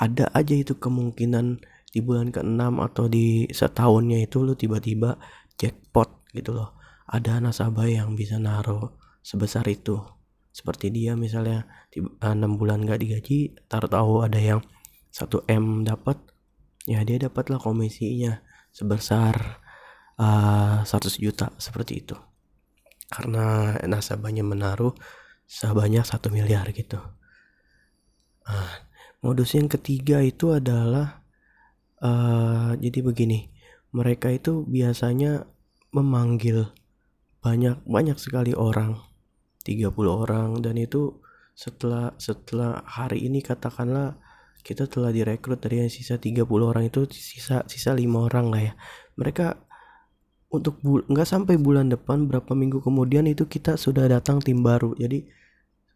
ada 0.00 0.30
aja 0.32 0.54
itu 0.56 0.78
kemungkinan 0.78 1.60
di 1.90 2.00
bulan 2.00 2.30
ke-6 2.30 2.62
atau 2.78 3.04
di 3.10 3.50
setahunnya 3.50 4.22
itu 4.22 4.40
lu 4.46 4.54
tiba-tiba 4.54 5.18
jackpot 5.58 6.30
gitu 6.30 6.54
loh. 6.54 6.78
Ada 7.10 7.42
nasabah 7.42 7.90
yang 7.90 8.14
bisa 8.14 8.38
naruh 8.38 8.94
sebesar 9.20 9.66
itu 9.66 9.98
seperti 10.50 10.90
dia 10.90 11.14
misalnya 11.14 11.66
eh, 11.94 12.02
enam 12.22 12.58
bulan 12.58 12.82
nggak 12.82 13.00
digaji 13.00 13.54
taruh 13.70 13.90
tahu 13.90 14.26
ada 14.26 14.38
yang 14.38 14.60
1 15.10 15.26
m 15.50 15.82
dapat 15.82 16.18
ya 16.86 17.02
dia 17.02 17.18
dapatlah 17.22 17.58
komisinya 17.58 18.42
sebesar 18.70 19.62
uh, 20.18 20.82
eh, 20.82 20.86
100 20.86 21.22
juta 21.22 21.50
seperti 21.58 22.06
itu. 22.06 22.16
Karena 23.10 23.74
nasabahnya 23.90 24.46
menaruh 24.46 24.94
sebanyak 25.50 26.06
satu 26.06 26.30
miliar 26.30 26.70
gitu. 26.70 27.02
Uh, 28.46 28.72
modus 29.18 29.58
yang 29.58 29.66
ketiga 29.66 30.22
itu 30.22 30.54
adalah 30.54 31.26
uh, 32.00 32.72
jadi 32.78 33.02
begini 33.02 33.50
mereka 33.90 34.30
itu 34.30 34.62
biasanya 34.64 35.44
memanggil 35.90 36.70
banyak 37.42 37.82
banyak 37.82 38.16
sekali 38.16 38.54
orang 38.54 39.09
30 39.64 39.92
orang. 40.08 40.60
Dan 40.60 40.80
itu 40.80 41.20
setelah 41.56 42.16
setelah 42.16 42.80
hari 42.88 43.28
ini 43.28 43.44
katakanlah 43.44 44.16
kita 44.60 44.88
telah 44.88 45.12
direkrut 45.12 45.60
dari 45.60 45.84
yang 45.84 45.92
sisa 45.92 46.20
30 46.20 46.44
orang 46.60 46.88
itu 46.88 47.08
sisa 47.08 47.64
sisa 47.64 47.90
lima 47.96 48.28
orang 48.28 48.46
lah 48.52 48.62
ya. 48.72 48.72
Mereka 49.16 49.56
untuk 50.50 50.82
nggak 50.84 51.28
sampai 51.28 51.56
bulan 51.56 51.88
depan 51.88 52.26
berapa 52.26 52.52
minggu 52.52 52.82
kemudian 52.82 53.24
itu 53.30 53.46
kita 53.46 53.76
sudah 53.76 54.08
datang 54.08 54.40
tim 54.42 54.60
baru. 54.60 54.92
Jadi 54.96 55.28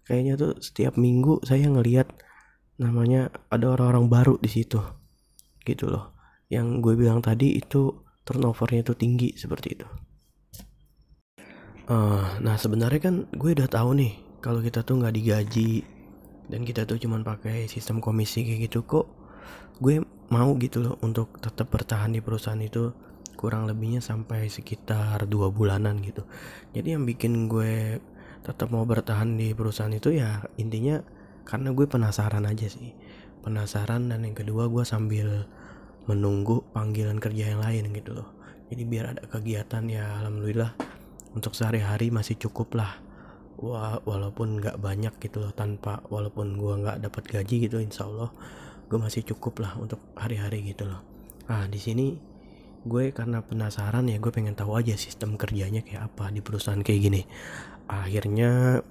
kayaknya 0.05 0.37
tuh 0.37 0.53
setiap 0.61 0.97
minggu 0.97 1.45
saya 1.45 1.69
ngelihat 1.69 2.09
namanya 2.81 3.31
ada 3.53 3.73
orang-orang 3.77 4.07
baru 4.09 4.35
di 4.41 4.49
situ. 4.53 4.81
Gitu 5.65 5.89
loh. 5.89 6.13
Yang 6.53 6.85
gue 6.85 6.95
bilang 7.01 7.25
tadi 7.25 7.57
itu 7.57 8.05
turnovernya 8.25 8.85
itu 8.85 8.95
tinggi 8.97 9.29
seperti 9.37 9.69
itu 9.81 9.89
uh, 11.89 12.39
nah 12.41 12.57
sebenarnya 12.57 13.01
kan 13.01 13.15
gue 13.33 13.51
udah 13.57 13.69
tahu 13.69 13.97
nih 13.99 14.13
kalau 14.45 14.61
kita 14.61 14.85
tuh 14.85 15.01
nggak 15.01 15.15
digaji 15.17 15.85
dan 16.49 16.61
kita 16.69 16.85
tuh 16.85 17.01
cuman 17.01 17.25
pakai 17.25 17.65
sistem 17.67 18.05
komisi 18.05 18.45
kayak 18.45 18.69
gitu 18.69 18.85
kok 18.85 19.09
gue 19.81 20.05
mau 20.31 20.51
gitu 20.61 20.81
loh 20.81 20.97
untuk 21.05 21.41
tetap 21.41 21.69
bertahan 21.73 22.13
di 22.13 22.21
perusahaan 22.21 22.61
itu 22.61 22.93
kurang 23.35 23.69
lebihnya 23.69 24.01
sampai 24.01 24.49
sekitar 24.49 25.27
dua 25.29 25.51
bulanan 25.53 26.01
gitu. 26.01 26.25
Jadi 26.73 26.97
yang 26.97 27.05
bikin 27.05 27.51
gue 27.51 28.01
tetap 28.41 28.73
mau 28.73 28.85
bertahan 28.89 29.37
di 29.37 29.53
perusahaan 29.53 29.93
itu 29.93 30.15
ya 30.15 30.45
intinya 30.57 31.03
karena 31.45 31.75
gue 31.77 31.85
penasaran 31.85 32.47
aja 32.49 32.71
sih. 32.71 32.95
Penasaran 33.45 34.09
dan 34.09 34.25
yang 34.25 34.33
kedua 34.33 34.71
gue 34.73 34.85
sambil 34.87 35.45
menunggu 36.09 36.65
panggilan 36.73 37.21
kerja 37.21 37.53
yang 37.53 37.61
lain 37.61 37.93
gitu 37.93 38.17
loh. 38.17 38.29
Jadi 38.73 38.83
biar 38.89 39.13
ada 39.13 39.23
kegiatan 39.29 39.85
ya 39.93 40.25
alhamdulillah 40.25 40.73
untuk 41.35 41.53
sehari-hari 41.53 42.15
masih 42.15 42.39
cukup 42.39 42.79
lah. 42.79 43.03
Wah, 43.59 44.03
walaupun 44.03 44.59
nggak 44.59 44.79
banyak 44.83 45.15
gitu 45.23 45.39
loh 45.43 45.55
tanpa 45.55 46.03
walaupun 46.11 46.59
gue 46.59 46.75
nggak 46.85 47.07
dapat 47.07 47.23
gaji 47.27 47.71
gitu 47.71 47.79
insya 47.79 48.07
Allah 48.11 48.35
gue 48.91 48.99
masih 48.99 49.23
cukup 49.25 49.63
lah 49.63 49.79
untuk 49.79 50.03
hari-hari 50.19 50.63
gitu 50.67 50.87
loh. 50.87 51.03
Ah 51.47 51.67
di 51.71 51.79
sini 51.79 52.19
gue 52.85 53.15
karena 53.17 53.41
penasaran 53.41 54.11
ya 54.11 54.21
gue 54.21 54.29
pengen 54.29 54.53
tahu 54.53 54.77
aja 54.77 54.93
sistem 54.99 55.41
kerjanya 55.41 55.81
kayak 55.81 56.13
apa 56.13 56.35
di 56.35 56.43
perusahaan 56.45 56.83
kayak 56.83 57.01
gini. 57.01 57.23
Akhirnya 57.89 58.83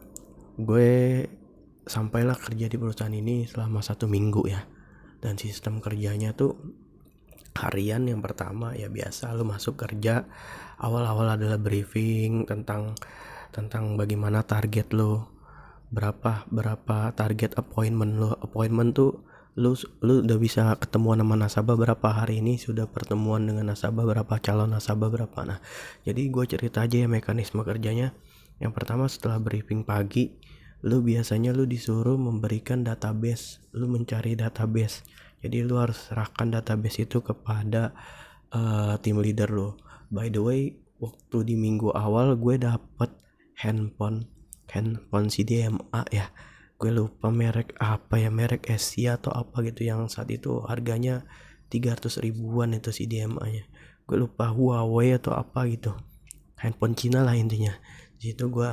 gue 0.57 0.91
sampailah 1.83 2.39
kerja 2.39 2.71
di 2.71 2.77
perusahaan 2.79 3.13
ini 3.13 3.45
selama 3.45 3.83
satu 3.83 4.07
minggu 4.07 4.43
ya. 4.47 4.63
Dan 5.23 5.39
sistem 5.39 5.79
kerjanya 5.79 6.35
tuh 6.35 6.57
harian 7.53 8.03
yang 8.09 8.19
pertama 8.19 8.73
ya 8.73 8.89
biasa 8.89 9.31
lu 9.37 9.45
masuk 9.45 9.77
kerja 9.77 10.25
awal-awal 10.81 11.37
adalah 11.37 11.59
briefing 11.59 12.47
tentang 12.49 12.97
tentang 13.53 13.99
bagaimana 13.99 14.41
target 14.41 14.91
lo. 14.91 15.29
Berapa 15.93 16.49
berapa 16.49 17.13
target 17.13 17.53
appointment 17.53 18.17
lo. 18.17 18.33
Appointment 18.41 18.97
tuh 18.97 19.21
lu 19.53 19.77
lu 20.01 20.25
udah 20.25 20.37
bisa 20.41 20.73
ketemuan 20.81 21.21
sama 21.21 21.37
nasabah 21.37 21.77
berapa 21.77 22.09
hari 22.09 22.41
ini 22.41 22.57
sudah 22.57 22.89
pertemuan 22.89 23.45
dengan 23.45 23.69
nasabah 23.69 24.01
berapa 24.01 24.33
calon 24.41 24.73
nasabah 24.73 25.13
berapa. 25.13 25.39
Nah 25.45 25.61
jadi 26.01 26.25
gue 26.33 26.45
cerita 26.49 26.81
aja 26.81 27.05
ya 27.05 27.05
mekanisme 27.05 27.61
kerjanya. 27.61 28.17
Yang 28.57 28.73
pertama 28.73 29.05
setelah 29.05 29.37
briefing 29.37 29.85
pagi 29.85 30.33
lu 30.83 31.05
biasanya 31.05 31.53
lu 31.53 31.69
disuruh 31.69 32.17
memberikan 32.17 32.81
database 32.81 33.61
lu 33.77 33.85
mencari 33.85 34.33
database. 34.33 35.05
Jadi 35.45 35.61
lu 35.61 35.77
harus 35.77 36.09
serahkan 36.09 36.49
database 36.49 37.05
itu 37.05 37.21
kepada 37.21 37.93
uh, 38.49 38.97
tim 39.05 39.21
leader 39.21 39.53
lo 39.53 39.77
by 40.13 40.29
the 40.29 40.37
way 40.37 40.77
waktu 41.01 41.37
di 41.41 41.55
minggu 41.57 41.89
awal 41.89 42.37
gue 42.37 42.61
dapet 42.61 43.09
handphone 43.57 44.29
handphone 44.69 45.27
CDMA 45.33 46.05
ya. 46.13 46.29
Gue 46.77 46.93
lupa 46.93 47.33
merek 47.33 47.73
apa 47.81 48.21
ya 48.21 48.29
merek 48.29 48.69
Asia 48.69 49.17
atau 49.17 49.33
apa 49.33 49.65
gitu 49.65 49.87
yang 49.87 50.05
saat 50.07 50.29
itu 50.29 50.61
harganya 50.69 51.25
300 51.73 52.21
ribuan 52.21 52.77
itu 52.77 52.93
CDMA 52.93 53.45
nya. 53.49 53.65
Gue 54.05 54.21
lupa 54.21 54.53
Huawei 54.53 55.17
atau 55.17 55.33
apa 55.33 55.65
gitu. 55.65 55.97
Handphone 56.61 56.93
Cina 56.93 57.25
lah 57.25 57.33
intinya. 57.33 57.73
Di 58.21 58.31
situ 58.31 58.53
gue 58.53 58.71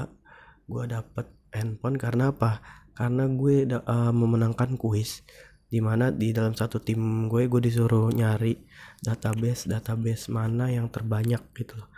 gue 0.69 0.85
dapet 0.87 1.27
handphone 1.57 1.97
karena 1.97 2.31
apa? 2.37 2.61
Karena 2.93 3.25
gue 3.31 3.65
uh, 3.65 4.13
memenangkan 4.13 4.77
kuis 4.77 5.25
di 5.71 5.79
mana 5.79 6.11
di 6.11 6.35
dalam 6.35 6.53
satu 6.59 6.83
tim 6.83 7.31
gue 7.31 7.47
gue 7.47 7.62
disuruh 7.62 8.11
nyari 8.11 8.59
database 8.99 9.71
database 9.71 10.27
mana 10.27 10.67
yang 10.67 10.91
terbanyak 10.91 11.41
gitu 11.55 11.79
loh. 11.79 11.89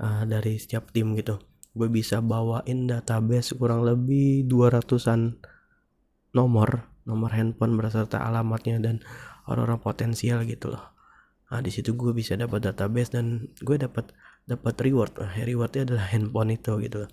Uh, 0.00 0.26
dari 0.26 0.58
setiap 0.58 0.90
tim 0.90 1.14
gitu. 1.14 1.38
Gue 1.70 1.86
bisa 1.86 2.18
bawain 2.18 2.90
database 2.90 3.54
kurang 3.54 3.86
lebih 3.86 4.50
200an 4.50 5.38
nomor 6.34 6.90
nomor 7.06 7.30
handphone 7.30 7.78
beserta 7.78 8.18
alamatnya 8.18 8.82
dan 8.82 8.98
orang-orang 9.46 9.78
potensial 9.78 10.42
gitu 10.42 10.74
loh. 10.74 10.82
Nah 11.54 11.62
di 11.62 11.70
situ 11.70 11.94
gue 11.94 12.10
bisa 12.10 12.34
dapat 12.34 12.66
database 12.66 13.14
dan 13.14 13.46
gue 13.62 13.76
dapat 13.78 14.10
dapat 14.50 14.74
reward. 14.82 15.14
Nah, 15.22 15.30
rewardnya 15.38 15.86
adalah 15.86 16.06
handphone 16.10 16.50
itu 16.58 16.74
gitu 16.82 17.06
loh. 17.06 17.10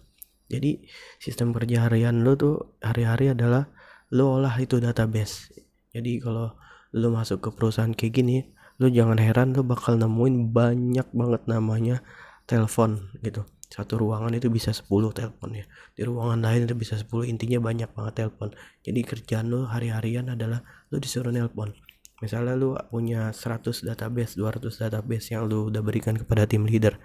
Jadi 0.48 0.88
sistem 1.22 1.54
kerja 1.54 1.86
harian 1.86 2.24
lo 2.24 2.34
tuh 2.40 2.80
hari-hari 2.82 3.36
adalah 3.36 3.68
lo 4.16 4.40
olah 4.40 4.56
itu 4.58 4.80
database 4.80 5.67
jadi 5.98 6.22
kalau 6.22 6.54
lo 6.94 7.08
masuk 7.10 7.42
ke 7.42 7.50
perusahaan 7.52 7.92
kayak 7.92 8.14
gini 8.14 8.38
lo 8.78 8.88
jangan 8.94 9.18
heran 9.18 9.58
lo 9.58 9.66
bakal 9.66 9.98
nemuin 9.98 10.54
banyak 10.54 11.08
banget 11.10 11.42
namanya 11.50 12.06
telepon 12.46 13.10
gitu. 13.26 13.44
Satu 13.68 14.00
ruangan 14.00 14.32
itu 14.32 14.48
bisa 14.48 14.72
10 14.72 14.88
telepon 15.12 15.52
ya. 15.52 15.66
Di 15.92 16.08
ruangan 16.08 16.40
lain 16.40 16.72
itu 16.72 16.76
bisa 16.78 16.96
10 16.96 17.28
intinya 17.28 17.60
banyak 17.60 17.92
banget 17.92 18.24
telepon. 18.24 18.56
Jadi 18.80 19.00
kerjaan 19.04 19.52
lo 19.52 19.68
hari-harian 19.68 20.32
adalah 20.32 20.64
lo 20.88 20.98
disuruh 21.04 21.36
nelpon. 21.36 21.76
Misalnya 22.24 22.56
lo 22.56 22.80
punya 22.88 23.36
100 23.36 23.84
database 23.84 24.40
200 24.40 24.72
database 24.72 25.36
yang 25.36 25.52
lo 25.52 25.68
udah 25.68 25.84
berikan 25.84 26.16
kepada 26.16 26.48
tim 26.48 26.64
leader. 26.64 26.96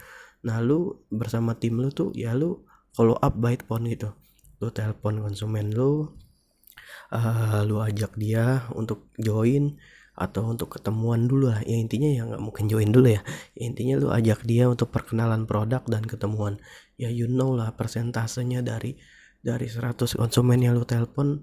Nah 0.46 0.62
lo 0.62 1.02
bersama 1.10 1.58
tim 1.58 1.82
lo 1.82 1.90
tuh 1.90 2.14
ya 2.14 2.30
lo 2.38 2.62
follow 2.94 3.18
up 3.18 3.34
by 3.34 3.58
phone 3.58 3.90
gitu. 3.90 4.14
Lo 4.62 4.70
telepon 4.70 5.18
konsumen 5.18 5.74
lo 5.74 6.14
uh, 7.12 7.62
lo 7.64 7.84
ajak 7.84 8.16
dia 8.16 8.66
untuk 8.72 9.12
join 9.20 9.76
atau 10.12 10.44
untuk 10.44 10.76
ketemuan 10.76 11.24
dulu 11.24 11.48
lah. 11.48 11.64
Ya 11.64 11.76
intinya 11.80 12.08
ya 12.08 12.28
nggak 12.28 12.42
mungkin 12.42 12.68
join 12.68 12.92
dulu 12.92 13.08
ya. 13.08 13.22
ya 13.56 13.62
intinya 13.64 13.96
lu 13.96 14.08
ajak 14.12 14.44
dia 14.44 14.68
untuk 14.68 14.92
perkenalan 14.92 15.48
produk 15.48 15.82
dan 15.88 16.04
ketemuan. 16.04 16.60
Ya 17.00 17.08
you 17.08 17.28
know 17.28 17.56
lah 17.56 17.72
persentasenya 17.72 18.60
dari 18.60 19.00
dari 19.42 19.66
100 19.66 20.20
konsumen 20.20 20.60
yang 20.62 20.76
lu 20.78 20.86
telepon 20.86 21.42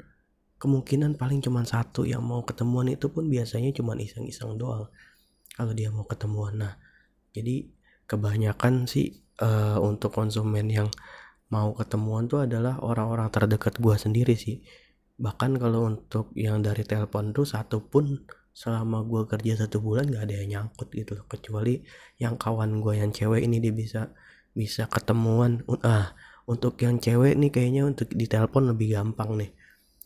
kemungkinan 0.60 1.16
paling 1.16 1.40
cuma 1.40 1.64
satu 1.64 2.04
yang 2.04 2.24
mau 2.24 2.44
ketemuan 2.44 2.92
itu 2.92 3.08
pun 3.10 3.28
biasanya 3.32 3.72
cuma 3.72 3.96
iseng-iseng 3.96 4.60
doang 4.60 4.88
kalau 5.56 5.74
dia 5.74 5.90
mau 5.90 6.06
ketemuan. 6.06 6.62
Nah 6.62 6.74
jadi 7.34 7.68
kebanyakan 8.06 8.86
sih 8.86 9.22
uh, 9.42 9.82
untuk 9.82 10.14
konsumen 10.14 10.70
yang 10.70 10.90
mau 11.50 11.74
ketemuan 11.74 12.30
tuh 12.30 12.46
adalah 12.46 12.78
orang-orang 12.86 13.34
terdekat 13.34 13.82
gua 13.82 13.98
sendiri 13.98 14.38
sih 14.38 14.62
bahkan 15.20 15.60
kalau 15.60 15.92
untuk 15.92 16.32
yang 16.34 16.64
dari 16.64 16.88
telepon 16.88 17.36
tuh 17.36 17.44
satu 17.44 17.84
pun 17.84 18.24
selama 18.56 19.04
gue 19.06 19.28
kerja 19.28 19.68
satu 19.68 19.80
bulan 19.84 20.10
gak 20.10 20.26
ada 20.26 20.36
yang 20.44 20.50
nyangkut 20.52 20.90
gitu 20.96 21.20
loh. 21.20 21.26
Kecuali 21.28 21.84
yang 22.18 22.40
kawan 22.40 22.80
gue 22.80 23.00
yang 23.00 23.12
cewek 23.12 23.44
ini 23.44 23.60
dia 23.60 23.76
bisa 23.76 24.02
bisa 24.56 24.88
ketemuan. 24.88 25.64
Ah 25.84 26.16
untuk 26.50 26.82
yang 26.82 26.98
cewek 26.98 27.38
nih 27.38 27.52
kayaknya 27.54 27.86
untuk 27.86 28.10
di 28.10 28.26
telepon 28.26 28.74
lebih 28.74 28.98
gampang 28.98 29.38
nih. 29.38 29.52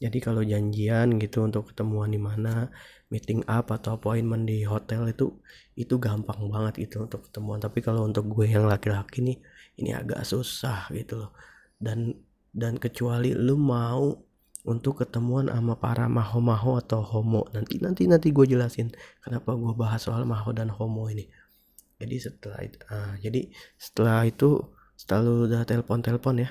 Jadi 0.04 0.17
kalau 0.19 0.43
janjian 0.43 1.15
gitu 1.15 1.47
untuk 1.47 1.71
ketemuan 1.71 2.12
di 2.12 2.19
mana 2.19 2.67
meeting 3.08 3.39
up 3.47 3.71
atau 3.71 3.95
appointment 3.95 4.43
di 4.43 4.67
hotel 4.67 5.08
itu 5.08 5.32
itu 5.80 5.95
gampang 5.95 6.52
banget 6.52 6.84
gitu 6.89 7.08
untuk 7.08 7.32
ketemuan. 7.32 7.63
Tapi 7.63 7.80
kalau 7.80 8.04
untuk 8.04 8.28
gue 8.28 8.52
yang 8.52 8.67
laki-laki 8.67 9.23
nih 9.23 9.39
ini 9.80 9.95
agak 9.95 10.28
susah 10.28 10.91
gitu 10.91 11.23
loh. 11.23 11.32
Dan 11.80 12.12
dan 12.52 12.76
kecuali 12.76 13.32
lu 13.32 13.56
mau 13.56 14.12
untuk 14.63 15.04
ketemuan 15.04 15.52
sama 15.52 15.76
para 15.76 16.08
maho-maho 16.08 16.80
atau 16.80 17.04
homo. 17.04 17.43
Nanti 17.52 17.84
nanti 17.84 18.08
nanti 18.08 18.32
gue 18.32 18.47
jelasin 18.47 18.95
kenapa 19.19 19.56
gue 19.60 19.76
bahas 19.76 20.08
soal 20.08 20.23
maho 20.23 20.56
dan 20.56 20.71
homo 20.71 21.12
ini. 21.12 21.28
Jadi 21.99 22.15
setelah 22.19 22.60
itu 22.63 22.78
uh, 22.88 23.13
jadi 23.19 23.41
setelah 23.76 24.19
itu 24.23 24.49
setelah 24.95 25.21
lu 25.28 25.34
udah 25.52 25.63
telepon 25.67 25.99
telepon 25.99 26.36
ya 26.39 26.49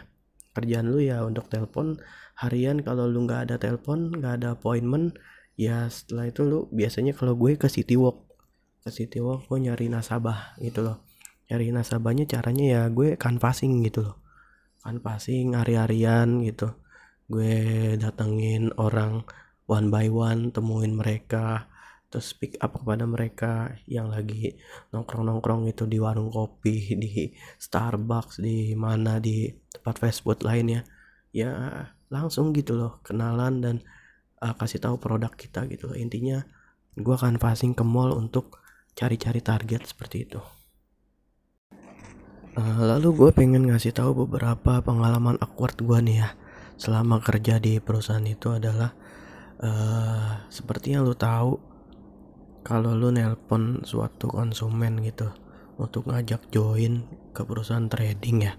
kerjaan 0.53 0.93
lu 0.93 1.01
ya 1.01 1.25
untuk 1.25 1.49
telepon. 1.49 1.97
Harian 2.37 2.81
kalau 2.85 3.09
lu 3.09 3.25
nggak 3.25 3.49
ada 3.49 3.57
telepon 3.57 4.13
nggak 4.13 4.45
ada 4.45 4.49
appointment 4.57 5.17
ya 5.57 5.89
setelah 5.89 6.29
itu 6.29 6.45
lu 6.45 6.69
biasanya 6.73 7.17
kalau 7.17 7.33
gue 7.33 7.57
ke 7.57 7.69
city 7.73 7.97
walk. 7.97 8.29
Ke 8.85 8.93
city 8.93 9.25
walk 9.25 9.49
gue 9.49 9.57
nyari 9.57 9.89
nasabah 9.89 10.61
gitu 10.61 10.85
loh. 10.85 11.01
Nyari 11.49 11.73
nasabahnya 11.73 12.29
caranya 12.29 12.65
ya 12.65 12.83
gue 12.93 13.17
canvassing 13.17 13.81
gitu 13.89 14.05
loh. 14.05 14.17
Canvassing 14.85 15.57
hari-harian 15.57 16.45
gitu 16.45 16.82
gue 17.33 17.57
datengin 17.97 18.69
orang 18.77 19.25
one 19.65 19.89
by 19.89 20.13
one 20.13 20.53
temuin 20.53 20.93
mereka 20.93 21.73
terus 22.13 22.37
speak 22.37 22.61
up 22.61 22.77
kepada 22.77 23.09
mereka 23.09 23.73
yang 23.89 24.13
lagi 24.13 24.61
nongkrong-nongkrong 24.93 25.65
itu 25.73 25.89
di 25.89 25.97
warung 25.97 26.29
kopi 26.29 26.93
di 27.01 27.33
Starbucks 27.57 28.37
di 28.37 28.77
mana 28.77 29.17
di 29.17 29.49
tempat 29.73 29.97
fast 29.97 30.21
food 30.21 30.45
lainnya. 30.45 30.85
Ya 31.33 31.89
langsung 32.13 32.53
gitu 32.53 32.77
loh 32.77 33.01
kenalan 33.01 33.65
dan 33.65 33.77
uh, 34.45 34.53
kasih 34.53 34.85
tahu 34.85 35.01
produk 35.01 35.33
kita 35.33 35.65
gitu 35.73 35.89
loh. 35.89 35.97
Intinya 35.97 36.45
gue 36.93 37.15
akan 37.17 37.41
passing 37.41 37.73
ke 37.73 37.81
mall 37.81 38.13
untuk 38.13 38.61
cari-cari 38.93 39.41
target 39.41 39.89
seperti 39.89 40.29
itu. 40.29 40.41
Uh, 42.53 42.85
lalu 42.85 43.17
gue 43.17 43.31
pengen 43.33 43.65
ngasih 43.73 43.97
tahu 43.97 44.29
beberapa 44.29 44.85
pengalaman 44.85 45.41
awkward 45.41 45.81
gue 45.81 45.99
nih 46.05 46.17
ya 46.21 46.37
selama 46.83 47.23
kerja 47.23 47.63
di 47.63 47.79
perusahaan 47.79 48.27
itu 48.27 48.59
adalah 48.59 48.91
uh, 49.63 50.43
seperti 50.51 50.99
yang 50.99 51.07
lu 51.07 51.15
tahu 51.15 51.63
kalau 52.67 52.99
lu 52.99 53.15
nelpon 53.15 53.87
suatu 53.87 54.27
konsumen 54.27 54.99
gitu 55.07 55.31
untuk 55.79 56.11
ngajak 56.11 56.43
join 56.51 57.07
ke 57.31 57.47
perusahaan 57.47 57.87
trading 57.87 58.51
ya 58.51 58.59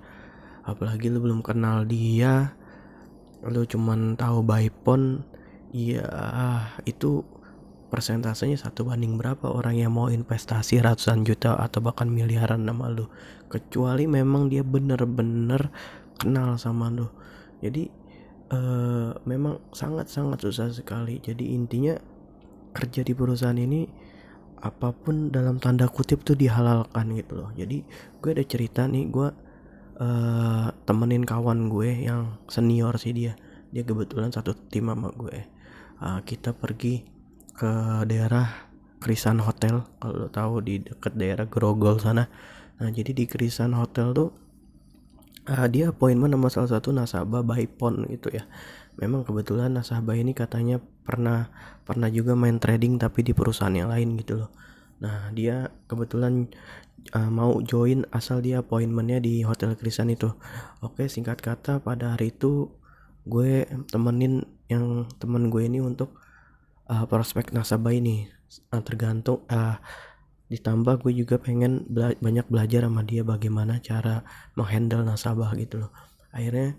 apalagi 0.63 1.11
lu 1.11 1.19
belum 1.19 1.43
kenal 1.43 1.83
dia 1.83 2.55
lu 3.43 3.67
cuman 3.67 4.15
tahu 4.15 4.39
by 4.39 4.71
phone 4.87 5.27
ya 5.75 6.07
itu 6.87 7.27
persentasenya 7.91 8.57
satu 8.57 8.87
banding 8.89 9.19
berapa 9.21 9.51
orang 9.51 9.77
yang 9.77 9.93
mau 9.93 10.07
investasi 10.09 10.81
ratusan 10.81 11.27
juta 11.27 11.53
atau 11.61 11.77
bahkan 11.77 12.09
miliaran 12.09 12.65
nama 12.65 12.89
lu. 12.89 13.05
Kecuali 13.53 14.09
memang 14.09 14.49
dia 14.49 14.65
bener-bener 14.65 15.69
kenal 16.17 16.57
sama 16.57 16.89
lu. 16.89 17.05
Jadi 17.61 17.93
uh, 18.53 19.17
memang 19.25 19.57
sangat-sangat 19.73 20.37
susah 20.45 20.69
sekali. 20.69 21.17
Jadi 21.17 21.57
intinya 21.57 21.97
kerja 22.73 23.01
di 23.01 23.13
perusahaan 23.17 23.57
ini 23.57 23.85
apa 24.63 24.95
pun 24.95 25.27
dalam 25.27 25.59
tanda 25.59 25.91
kutip 25.91 26.23
tuh 26.23 26.37
dihalalkan 26.37 27.17
gitu 27.17 27.43
loh. 27.43 27.49
Jadi 27.57 27.83
gue 28.21 28.29
ada 28.31 28.45
cerita 28.45 28.87
nih 28.87 29.11
gue 29.11 29.27
uh, 29.99 30.67
temenin 30.87 31.27
kawan 31.27 31.67
gue 31.67 32.07
yang 32.07 32.39
senior 32.47 32.95
sih 33.01 33.11
dia. 33.11 33.33
Dia 33.73 33.83
kebetulan 33.83 34.31
satu 34.31 34.55
tim 34.69 34.87
sama 34.87 35.09
gue. 35.11 35.49
Uh, 35.99 36.21
kita 36.23 36.55
pergi 36.55 37.03
ke 37.53 37.71
daerah 38.07 38.71
Krisan 39.03 39.43
Hotel. 39.43 39.83
Kalau 39.99 40.31
tahu 40.31 40.63
di 40.63 40.79
dekat 40.79 41.19
daerah 41.19 41.45
Grogol 41.49 41.99
sana. 41.99 42.31
Nah 42.79 42.89
jadi 42.89 43.11
di 43.11 43.25
Krisan 43.27 43.75
Hotel 43.75 44.15
tuh 44.15 44.42
uh, 45.49 45.67
dia 45.67 45.91
appointment 45.91 46.31
sama 46.33 46.47
salah 46.51 46.69
satu 46.79 46.89
nasabah 46.95 47.43
Baipon 47.43 48.07
gitu 48.11 48.31
ya. 48.31 48.47
Memang 48.99 49.25
kebetulan 49.25 49.73
nasabah 49.73 50.13
ini 50.13 50.37
katanya 50.37 50.77
pernah 51.03 51.49
pernah 51.83 52.07
juga 52.07 52.37
main 52.37 52.61
trading 52.61 53.01
tapi 53.01 53.25
di 53.25 53.33
perusahaan 53.33 53.73
yang 53.73 53.89
lain 53.89 54.15
gitu 54.21 54.45
loh. 54.45 54.49
Nah 55.01 55.33
dia 55.35 55.73
kebetulan 55.89 56.47
uh, 57.11 57.29
mau 57.33 57.59
join 57.65 58.07
asal 58.13 58.39
dia 58.39 58.61
appointmentnya 58.63 59.19
di 59.19 59.43
hotel 59.43 59.75
Krisan 59.75 60.13
itu. 60.13 60.31
Oke 60.79 61.09
singkat 61.11 61.41
kata 61.43 61.83
pada 61.83 62.15
hari 62.15 62.31
itu 62.31 62.71
gue 63.27 63.67
temenin 63.91 64.43
yang 64.67 65.07
temen 65.19 65.47
gue 65.51 65.63
ini 65.67 65.83
untuk 65.83 66.15
uh, 66.87 67.03
prospek 67.09 67.51
nasabah 67.51 67.91
ini. 67.91 68.29
Uh, 68.69 68.85
tergantung 68.85 69.41
uh, 69.49 69.81
ditambah 70.53 71.01
gue 71.01 71.25
juga 71.25 71.41
pengen 71.41 71.89
bela 71.89 72.13
banyak 72.21 72.45
belajar 72.45 72.85
sama 72.85 73.01
dia 73.01 73.25
bagaimana 73.25 73.81
cara 73.81 74.21
menghandle 74.53 75.01
nasabah 75.01 75.57
gitu 75.57 75.81
loh. 75.81 75.91
Akhirnya 76.29 76.77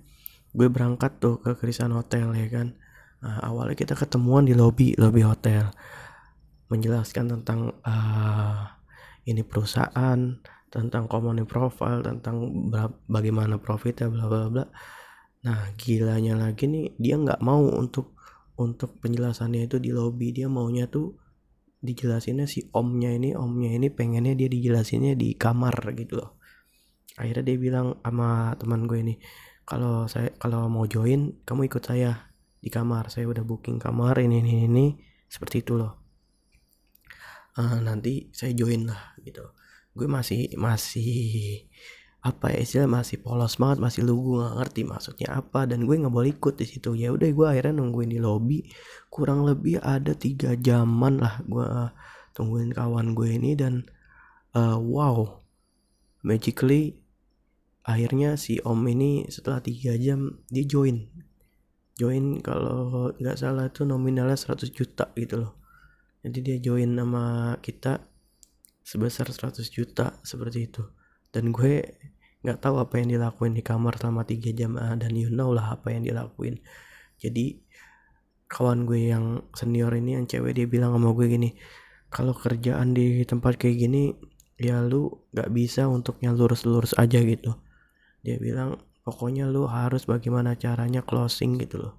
gue 0.55 0.69
berangkat 0.71 1.19
tuh 1.19 1.43
ke 1.43 1.59
Krisan 1.59 1.91
Hotel 1.91 2.31
ya 2.39 2.49
kan. 2.49 2.79
Uh, 3.25 3.41
awalnya 3.43 3.75
kita 3.75 3.99
ketemuan 3.99 4.47
di 4.47 4.55
lobby 4.55 4.95
lobby 4.95 5.27
hotel. 5.27 5.75
Menjelaskan 6.71 7.35
tentang 7.35 7.75
uh, 7.83 8.63
ini 9.27 9.43
perusahaan 9.43 10.39
tentang 10.71 11.07
community 11.07 11.47
profile 11.47 12.03
tentang 12.03 12.51
bagaimana 13.07 13.59
profitnya 13.59 14.07
bla 14.11 14.27
bla 14.31 14.47
bla. 14.51 14.65
Nah 15.47 15.75
gilanya 15.75 16.39
lagi 16.39 16.71
nih 16.71 16.95
dia 16.99 17.15
nggak 17.19 17.43
mau 17.43 17.63
untuk 17.75 18.15
untuk 18.55 19.03
penjelasannya 19.03 19.67
itu 19.67 19.83
di 19.83 19.91
lobby 19.91 20.31
dia 20.31 20.47
maunya 20.47 20.87
tuh 20.87 21.24
dijelasinnya 21.85 22.49
si 22.49 22.65
omnya 22.73 23.13
ini 23.13 23.37
omnya 23.37 23.77
ini 23.77 23.93
pengennya 23.93 24.33
dia 24.33 24.49
dijelasinnya 24.49 25.13
di 25.15 25.37
kamar 25.37 25.77
gitu 25.93 26.19
loh. 26.19 26.41
Akhirnya 27.21 27.45
dia 27.45 27.57
bilang 27.61 28.01
sama 28.01 28.57
teman 28.57 28.89
gue 28.89 28.99
ini 29.05 29.15
kalau 29.69 30.09
saya 30.09 30.33
kalau 30.41 30.67
mau 30.67 30.89
join 30.89 31.45
kamu 31.45 31.69
ikut 31.69 31.85
saya 31.85 32.33
di 32.59 32.73
kamar. 32.73 33.13
Saya 33.13 33.29
udah 33.29 33.45
booking 33.45 33.77
kamar 33.77 34.17
ini 34.25 34.41
ini 34.41 34.55
ini 34.65 34.87
seperti 35.29 35.61
itu 35.61 35.77
loh. 35.77 36.01
Uh, 37.55 37.79
nanti 37.85 38.33
saya 38.33 38.57
join 38.57 38.89
lah 38.89 39.15
gitu. 39.23 39.45
Gue 39.95 40.09
masih 40.11 40.57
masih 40.59 41.69
apa 42.25 42.57
ya 42.57 42.65
istilah 42.65 42.89
masih 42.89 43.21
polos 43.21 43.61
banget 43.61 43.85
masih 43.85 44.01
lugu 44.01 44.41
nggak 44.41 44.57
ngerti 44.57 44.81
maksudnya 44.89 45.29
apa 45.45 45.69
dan 45.69 45.85
gue 45.85 45.93
nggak 45.93 46.15
boleh 46.15 46.33
ikut 46.33 46.57
di 46.57 46.65
situ. 46.65 46.97
Ya 46.97 47.13
udah 47.13 47.29
gue 47.29 47.47
akhirnya 47.47 47.77
nungguin 47.77 48.09
di 48.09 48.17
lobby. 48.17 48.65
Kurang 49.13 49.45
lebih 49.45 49.77
ada 49.85 50.17
tiga 50.17 50.57
jaman 50.57 51.21
lah 51.21 51.45
gue 51.45 51.69
tungguin 52.33 52.73
kawan 52.73 53.13
gue 53.13 53.29
ini 53.37 53.53
dan 53.53 53.85
uh, 54.57 54.81
wow 54.81 55.45
magically 56.25 56.97
akhirnya 57.85 58.41
si 58.41 58.57
om 58.65 58.81
ini 58.89 59.29
setelah 59.29 59.61
tiga 59.61 59.93
jam 60.01 60.41
dia 60.49 60.65
join. 60.65 61.05
Join 62.01 62.41
kalau 62.41 63.13
nggak 63.21 63.37
salah 63.37 63.69
tuh 63.69 63.85
nominalnya 63.85 64.35
100 64.41 64.73
juta 64.73 65.13
gitu 65.15 65.45
loh. 65.45 65.61
Jadi 66.25 66.39
dia 66.41 66.57
join 66.57 66.89
nama 66.89 67.55
kita 67.61 68.01
sebesar 68.81 69.29
100 69.29 69.61
juta 69.69 70.17
seperti 70.25 70.73
itu. 70.73 70.83
Dan 71.29 71.53
gue 71.53 71.85
nggak 72.45 72.61
tahu 72.61 72.77
apa 72.77 73.01
yang 73.01 73.09
dilakuin 73.17 73.57
di 73.57 73.65
kamar 73.65 73.97
selama 73.97 74.29
tiga 74.29 74.53
jam 74.53 74.77
ah, 74.77 74.93
dan 75.01 75.17
you 75.17 75.33
know 75.33 75.51
lah 75.57 75.81
apa 75.81 75.97
yang 75.97 76.05
dilakuin. 76.05 76.61
Jadi 77.17 77.65
kawan 78.45 78.85
gue 78.85 79.09
yang 79.09 79.41
senior 79.57 79.91
ini 79.97 80.21
yang 80.21 80.29
cewek 80.29 80.53
dia 80.53 80.69
bilang 80.69 80.93
sama 80.95 81.17
gue 81.17 81.27
gini 81.27 81.51
kalau 82.13 82.37
kerjaan 82.37 82.95
di 82.95 83.25
tempat 83.27 83.59
kayak 83.59 83.77
gini 83.81 84.15
ya 84.55 84.79
lu 84.85 85.11
nggak 85.35 85.51
bisa 85.51 85.89
untuknya 85.89 86.31
lurus-lurus 86.31 86.93
aja 87.01 87.19
gitu. 87.25 87.57
Dia 88.21 88.37
bilang 88.39 88.79
pokoknya 89.03 89.49
lu 89.49 89.65
harus 89.67 90.05
bagaimana 90.05 90.55
caranya 90.55 91.01
closing 91.03 91.59
gitu 91.59 91.81
loh. 91.81 91.95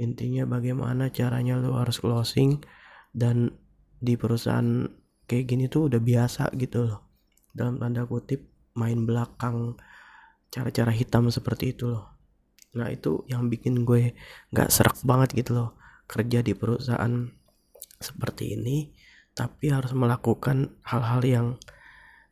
Intinya 0.00 0.48
bagaimana 0.48 1.12
caranya 1.12 1.54
lu 1.60 1.76
harus 1.78 2.02
closing 2.02 2.58
dan 3.14 3.54
di 4.02 4.18
perusahaan 4.18 4.88
kayak 5.30 5.44
gini 5.46 5.64
tuh 5.70 5.92
udah 5.92 6.00
biasa 6.02 6.50
gitu 6.58 6.90
loh. 6.90 7.00
Dalam 7.54 7.78
tanda 7.78 8.02
kutip 8.08 8.53
main 8.74 9.06
belakang 9.06 9.78
cara-cara 10.50 10.90
hitam 10.94 11.30
seperti 11.30 11.74
itu 11.74 11.90
loh. 11.90 12.14
Nah 12.74 12.90
itu 12.90 13.22
yang 13.30 13.46
bikin 13.46 13.86
gue 13.86 14.14
nggak 14.50 14.70
serak 14.70 14.98
banget 15.06 15.34
gitu 15.34 15.54
loh 15.54 15.70
kerja 16.04 16.44
di 16.44 16.52
perusahaan 16.52 17.30
seperti 18.02 18.58
ini 18.58 18.92
tapi 19.34 19.72
harus 19.72 19.90
melakukan 19.96 20.78
hal-hal 20.86 21.22
yang 21.24 21.46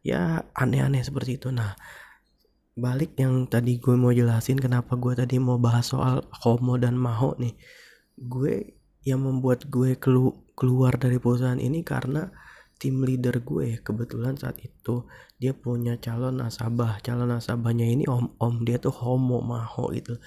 ya 0.07 0.47
aneh-aneh 0.55 1.03
seperti 1.03 1.39
itu. 1.39 1.49
Nah 1.51 1.75
balik 2.73 3.19
yang 3.19 3.47
tadi 3.47 3.79
gue 3.79 3.95
mau 3.95 4.15
jelasin 4.15 4.59
kenapa 4.59 4.99
gue 4.99 5.13
tadi 5.19 5.37
mau 5.39 5.59
bahas 5.59 5.91
soal 5.91 6.27
homo 6.43 6.79
dan 6.79 6.99
maho 6.99 7.35
nih. 7.39 7.55
Gue 8.19 8.79
yang 9.03 9.23
membuat 9.27 9.67
gue 9.67 9.99
kelu 9.99 10.31
keluar 10.55 10.95
dari 10.95 11.19
perusahaan 11.19 11.59
ini 11.59 11.83
karena 11.83 12.31
tim 12.83 13.07
leader 13.07 13.39
gue 13.39 13.79
kebetulan 13.79 14.35
saat 14.35 14.59
itu 14.59 15.07
dia 15.39 15.55
punya 15.55 16.03
calon 16.03 16.43
nasabah. 16.43 16.99
Calon 16.99 17.31
nasabahnya 17.31 17.87
ini 17.87 18.11
om 18.11 18.35
om 18.43 18.67
dia 18.67 18.83
tuh 18.83 18.91
homo 18.91 19.39
maho 19.39 19.95
gitu. 19.95 20.19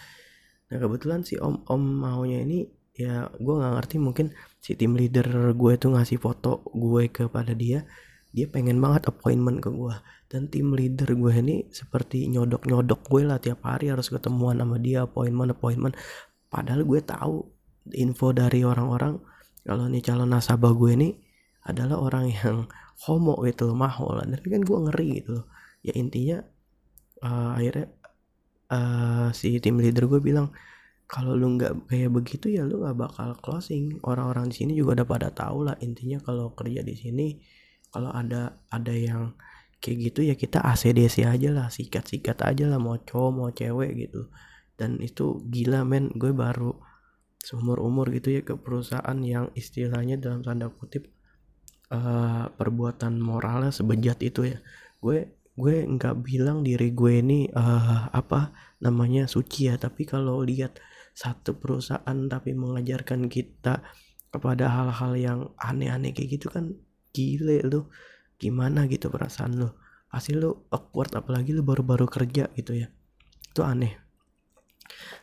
Nah 0.72 0.78
kebetulan 0.80 1.28
si 1.28 1.36
om 1.36 1.68
om 1.68 1.84
mahonya 1.84 2.48
ini 2.48 2.64
ya 2.96 3.28
gue 3.36 3.54
nggak 3.60 3.74
ngerti 3.76 3.96
mungkin 4.00 4.32
si 4.64 4.80
tim 4.80 4.96
leader 4.96 5.52
gue 5.52 5.74
tuh 5.76 6.00
ngasih 6.00 6.16
foto 6.16 6.64
gue 6.72 7.12
kepada 7.12 7.52
dia 7.52 7.84
dia 8.32 8.48
pengen 8.48 8.80
banget 8.80 9.12
appointment 9.12 9.60
ke 9.60 9.68
gue 9.68 9.96
dan 10.32 10.48
tim 10.48 10.72
leader 10.72 11.12
gue 11.12 11.34
ini 11.36 11.68
seperti 11.76 12.32
nyodok 12.32 12.64
nyodok 12.72 13.04
gue 13.12 13.28
lah 13.28 13.36
tiap 13.44 13.68
hari 13.68 13.92
harus 13.92 14.08
ketemuan 14.08 14.64
sama 14.64 14.80
dia 14.80 15.04
appointment 15.04 15.52
appointment. 15.52 16.00
Padahal 16.48 16.88
gue 16.88 17.04
tahu 17.04 17.44
info 18.00 18.32
dari 18.32 18.64
orang-orang 18.64 19.20
kalau 19.68 19.92
nih 19.92 20.00
calon 20.00 20.32
nasabah 20.32 20.72
gue 20.72 20.92
ini 20.96 21.10
adalah 21.66 21.98
orang 22.00 22.32
yang 22.32 22.70
homo 23.04 23.36
gitu 23.44 23.68
loh 23.68 23.78
maho 23.78 24.16
lah 24.16 24.24
tapi 24.24 24.48
kan 24.48 24.62
gue 24.64 24.78
ngeri 24.90 25.08
gitu 25.20 25.30
loh. 25.42 25.46
Ya 25.84 25.94
intinya 25.98 26.40
uh, 27.22 27.58
akhirnya 27.58 27.92
uh, 28.72 29.28
si 29.36 29.60
tim 29.60 29.78
leader 29.82 30.08
gue 30.08 30.22
bilang 30.24 30.54
kalau 31.06 31.38
lu 31.38 31.54
nggak 31.58 31.86
kayak 31.86 32.10
begitu 32.10 32.50
ya 32.50 32.66
lu 32.66 32.82
nggak 32.82 32.98
bakal 32.98 33.30
closing. 33.42 34.00
Orang-orang 34.06 34.50
di 34.50 34.56
sini 34.64 34.72
juga 34.74 35.02
udah 35.02 35.08
pada 35.08 35.30
tahu 35.34 35.68
lah 35.70 35.76
intinya 35.84 36.18
kalau 36.24 36.54
kerja 36.58 36.82
di 36.82 36.96
sini 36.98 37.28
kalau 37.94 38.10
ada 38.12 38.58
ada 38.74 38.94
yang 38.94 39.36
kayak 39.84 40.12
gitu 40.12 40.26
ya 40.26 40.34
kita 40.34 40.66
ACDC 40.66 41.30
aja 41.30 41.50
lah 41.54 41.68
sikat-sikat 41.70 42.42
aja 42.42 42.66
lah 42.66 42.82
mau 42.82 42.98
cowok 42.98 43.32
mau 43.32 43.50
cewek 43.54 43.92
gitu. 44.08 44.32
Dan 44.76 44.98
itu 45.00 45.46
gila 45.46 45.86
men. 45.86 46.10
Gue 46.16 46.34
baru 46.34 46.74
seumur 47.46 47.78
umur 47.86 48.10
gitu 48.10 48.34
ya 48.34 48.42
ke 48.42 48.58
perusahaan 48.58 49.18
yang 49.22 49.54
istilahnya 49.54 50.18
dalam 50.18 50.42
tanda 50.42 50.74
kutip 50.74 51.15
uh, 51.96 52.44
perbuatan 52.60 53.18
moralnya 53.24 53.72
sebejat 53.72 54.20
itu 54.22 54.52
ya. 54.52 54.60
Gue 55.00 55.40
gue 55.56 55.88
nggak 55.88 56.16
bilang 56.20 56.68
diri 56.68 56.92
gue 56.92 57.24
ini 57.24 57.48
uh, 57.56 58.12
apa 58.12 58.52
namanya 58.84 59.26
suci 59.32 59.72
ya. 59.72 59.80
Tapi 59.80 60.04
kalau 60.04 60.44
lihat 60.44 60.78
satu 61.16 61.56
perusahaan 61.56 62.18
tapi 62.28 62.52
mengajarkan 62.52 63.32
kita 63.32 63.80
kepada 64.28 64.68
hal-hal 64.68 65.14
yang 65.16 65.40
aneh-aneh 65.56 66.12
kayak 66.12 66.40
gitu 66.40 66.52
kan 66.52 66.76
gile 67.16 67.64
lu. 67.64 67.88
Gimana 68.36 68.84
gitu 68.92 69.08
perasaan 69.08 69.56
lu? 69.56 69.72
Pasti 70.12 70.36
lu 70.36 70.52
awkward 70.72 71.16
apalagi 71.16 71.56
lu 71.56 71.64
baru-baru 71.64 72.08
kerja 72.12 72.52
gitu 72.52 72.76
ya. 72.76 72.92
Itu 73.52 73.64
aneh. 73.64 73.96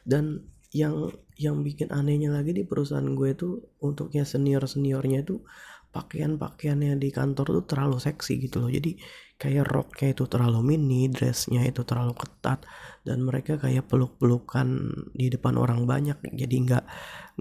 Dan 0.05 0.49
yang 0.73 1.13
yang 1.37 1.61
bikin 1.61 1.93
anehnya 1.93 2.33
lagi 2.33 2.57
di 2.57 2.65
perusahaan 2.65 3.05
gue 3.05 3.37
tuh 3.37 3.77
untuknya 3.85 4.25
senior 4.25 4.65
seniornya 4.65 5.21
itu 5.21 5.45
pakaian-pakaiannya 5.93 6.97
di 6.97 7.09
kantor 7.13 7.47
tuh 7.61 7.65
terlalu 7.71 7.97
seksi 8.01 8.33
gitu 8.45 8.65
loh. 8.65 8.71
Jadi 8.73 8.97
kayak 9.37 9.65
roknya 9.75 10.09
itu 10.15 10.25
terlalu 10.31 10.59
mini 10.63 11.11
dressnya 11.11 11.67
itu 11.67 11.83
terlalu 11.83 12.15
ketat 12.15 12.63
dan 13.07 13.19
mereka 13.27 13.59
kayak 13.59 13.91
peluk-pelukan 13.91 14.69
di 15.13 15.27
depan 15.35 15.55
orang 15.59 15.85
banyak. 15.85 16.17
Jadi 16.33 16.55
nggak 16.67 16.85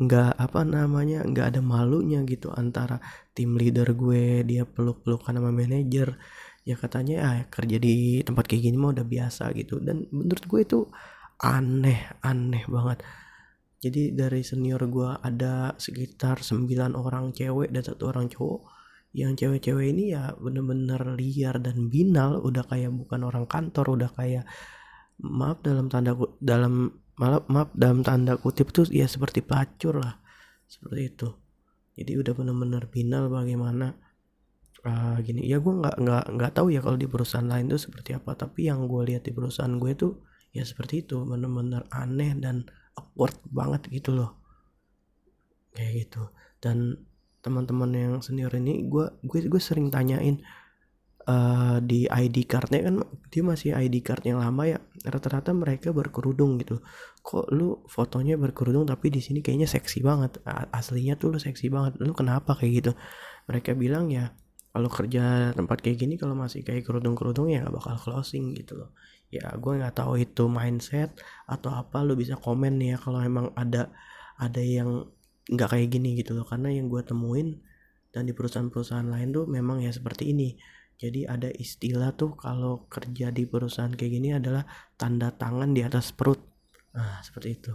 nggak 0.01 0.31
apa 0.45 0.59
namanya 0.65 1.23
nggak 1.29 1.45
ada 1.55 1.61
malunya 1.61 2.19
gitu 2.27 2.49
antara 2.51 2.97
tim 3.35 3.55
leader 3.59 3.87
gue 3.93 4.43
dia 4.49 4.63
peluk-pelukan 4.67 5.33
sama 5.37 5.51
manajer. 5.53 6.17
Ya 6.67 6.75
katanya 6.77 7.15
ah 7.25 7.37
kerja 7.49 7.77
di 7.81 8.21
tempat 8.27 8.45
kayak 8.49 8.61
gini 8.69 8.77
mah 8.77 8.91
udah 8.95 9.05
biasa 9.07 9.43
gitu. 9.57 9.79
Dan 9.81 10.05
menurut 10.13 10.43
gue 10.45 10.59
itu 10.65 10.79
aneh 11.41 11.97
aneh 12.21 12.63
banget 12.69 13.01
jadi 13.81 14.13
dari 14.13 14.45
senior 14.45 14.85
gue 14.85 15.09
ada 15.25 15.73
sekitar 15.73 16.45
9 16.45 16.93
orang 16.93 17.33
cewek 17.33 17.73
dan 17.73 17.81
satu 17.81 18.13
orang 18.13 18.29
cowok. 18.29 18.69
Yang 19.11 19.43
cewek-cewek 19.43 19.87
ini 19.97 20.13
ya 20.13 20.37
bener-bener 20.37 21.01
liar 21.17 21.57
dan 21.59 21.89
binal 21.89 22.39
udah 22.45 22.63
kayak 22.69 22.93
bukan 22.93 23.25
orang 23.25 23.49
kantor 23.49 23.97
udah 23.97 24.09
kayak 24.13 24.45
maaf 25.19 25.59
dalam 25.65 25.89
tanda 25.91 26.15
dalam 26.39 26.93
maaf 27.19 27.43
maaf 27.51 27.69
dalam 27.75 28.05
tanda 28.05 28.39
kutip 28.39 28.71
tuh 28.71 28.87
ya 28.87 29.09
seperti 29.09 29.41
pelacur 29.41 29.97
lah 29.97 30.21
seperti 30.69 31.01
itu. 31.01 31.27
Jadi 31.97 32.11
udah 32.21 32.33
bener-bener 32.37 32.85
final 32.87 33.33
bagaimana 33.33 33.97
uh, 34.85 35.17
gini. 35.25 35.41
Ya 35.49 35.57
gue 35.57 35.73
nggak 35.73 35.97
nggak 36.05 36.25
nggak 36.37 36.51
tahu 36.53 36.69
ya 36.69 36.85
kalau 36.85 37.01
di 37.01 37.09
perusahaan 37.09 37.49
lain 37.49 37.65
tuh 37.65 37.81
seperti 37.81 38.13
apa 38.13 38.37
tapi 38.37 38.69
yang 38.69 38.85
gue 38.85 39.01
lihat 39.09 39.25
di 39.25 39.33
perusahaan 39.33 39.73
gue 39.73 39.91
tuh 39.97 40.21
ya 40.53 40.61
seperti 40.61 41.01
itu 41.03 41.25
bener-bener 41.25 41.89
aneh 41.89 42.37
dan 42.37 42.69
awkward 42.97 43.35
banget 43.47 43.81
gitu 43.91 44.15
loh. 44.15 44.37
Kayak 45.75 45.91
gitu. 46.07 46.23
Dan 46.61 47.07
teman-teman 47.41 47.89
yang 47.93 48.13
senior 48.21 48.53
ini 48.53 48.85
gue 48.85 49.17
gue 49.25 49.39
gue 49.49 49.61
sering 49.61 49.89
tanyain 49.89 50.37
uh, 51.25 51.81
di 51.81 52.05
ID 52.05 52.45
cardnya 52.45 52.85
kan 52.85 52.95
dia 53.33 53.41
masih 53.41 53.73
ID 53.73 54.05
card 54.05 54.21
yang 54.29 54.37
lama 54.37 54.69
ya 54.69 54.77
rata-rata 55.05 55.49
mereka 55.55 55.89
berkerudung 55.89 56.61
gitu. 56.61 56.81
Kok 57.25 57.49
lu 57.53 57.81
fotonya 57.89 58.37
berkerudung 58.37 58.85
tapi 58.85 59.09
di 59.09 59.21
sini 59.23 59.41
kayaknya 59.41 59.69
seksi 59.69 60.05
banget 60.05 60.41
aslinya 60.73 61.17
tuh 61.17 61.33
lu 61.33 61.39
seksi 61.41 61.69
banget 61.73 61.97
lu 62.01 62.13
kenapa 62.13 62.53
kayak 62.53 62.71
gitu? 62.85 62.91
Mereka 63.49 63.73
bilang 63.73 64.13
ya 64.13 64.33
kalau 64.71 64.87
kerja 64.87 65.51
tempat 65.51 65.83
kayak 65.83 65.97
gini 65.99 66.15
kalau 66.15 66.33
masih 66.33 66.63
kayak 66.63 66.87
kerudung-kerudung 66.87 67.51
ya 67.51 67.67
gak 67.67 67.75
bakal 67.75 67.95
closing 67.99 68.55
gitu 68.55 68.79
loh 68.79 68.95
ya 69.31 69.47
gue 69.55 69.73
nggak 69.79 69.95
tahu 69.95 70.19
itu 70.19 70.51
mindset 70.51 71.15
atau 71.47 71.71
apa 71.71 72.03
lu 72.03 72.19
bisa 72.19 72.35
komen 72.35 72.75
nih 72.77 72.95
ya 72.95 72.97
kalau 72.99 73.23
emang 73.23 73.47
ada 73.55 73.87
ada 74.35 74.59
yang 74.59 75.07
nggak 75.47 75.69
kayak 75.71 75.87
gini 75.89 76.19
gitu 76.19 76.35
loh. 76.37 76.45
Karena 76.45 76.69
yang 76.69 76.91
gue 76.91 77.01
temuin 77.01 77.57
dan 78.11 78.27
di 78.27 78.35
perusahaan-perusahaan 78.35 79.07
lain 79.07 79.31
tuh 79.31 79.45
memang 79.47 79.79
ya 79.81 79.89
seperti 79.89 80.35
ini. 80.35 80.59
Jadi 81.01 81.25
ada 81.25 81.49
istilah 81.49 82.13
tuh 82.13 82.37
kalau 82.37 82.85
kerja 82.85 83.33
di 83.33 83.49
perusahaan 83.49 83.89
kayak 83.89 84.11
gini 84.11 84.37
adalah 84.37 84.67
tanda 84.99 85.33
tangan 85.33 85.73
di 85.73 85.81
atas 85.81 86.13
perut. 86.13 86.37
Nah 86.93 87.23
seperti 87.25 87.49
itu. 87.57 87.73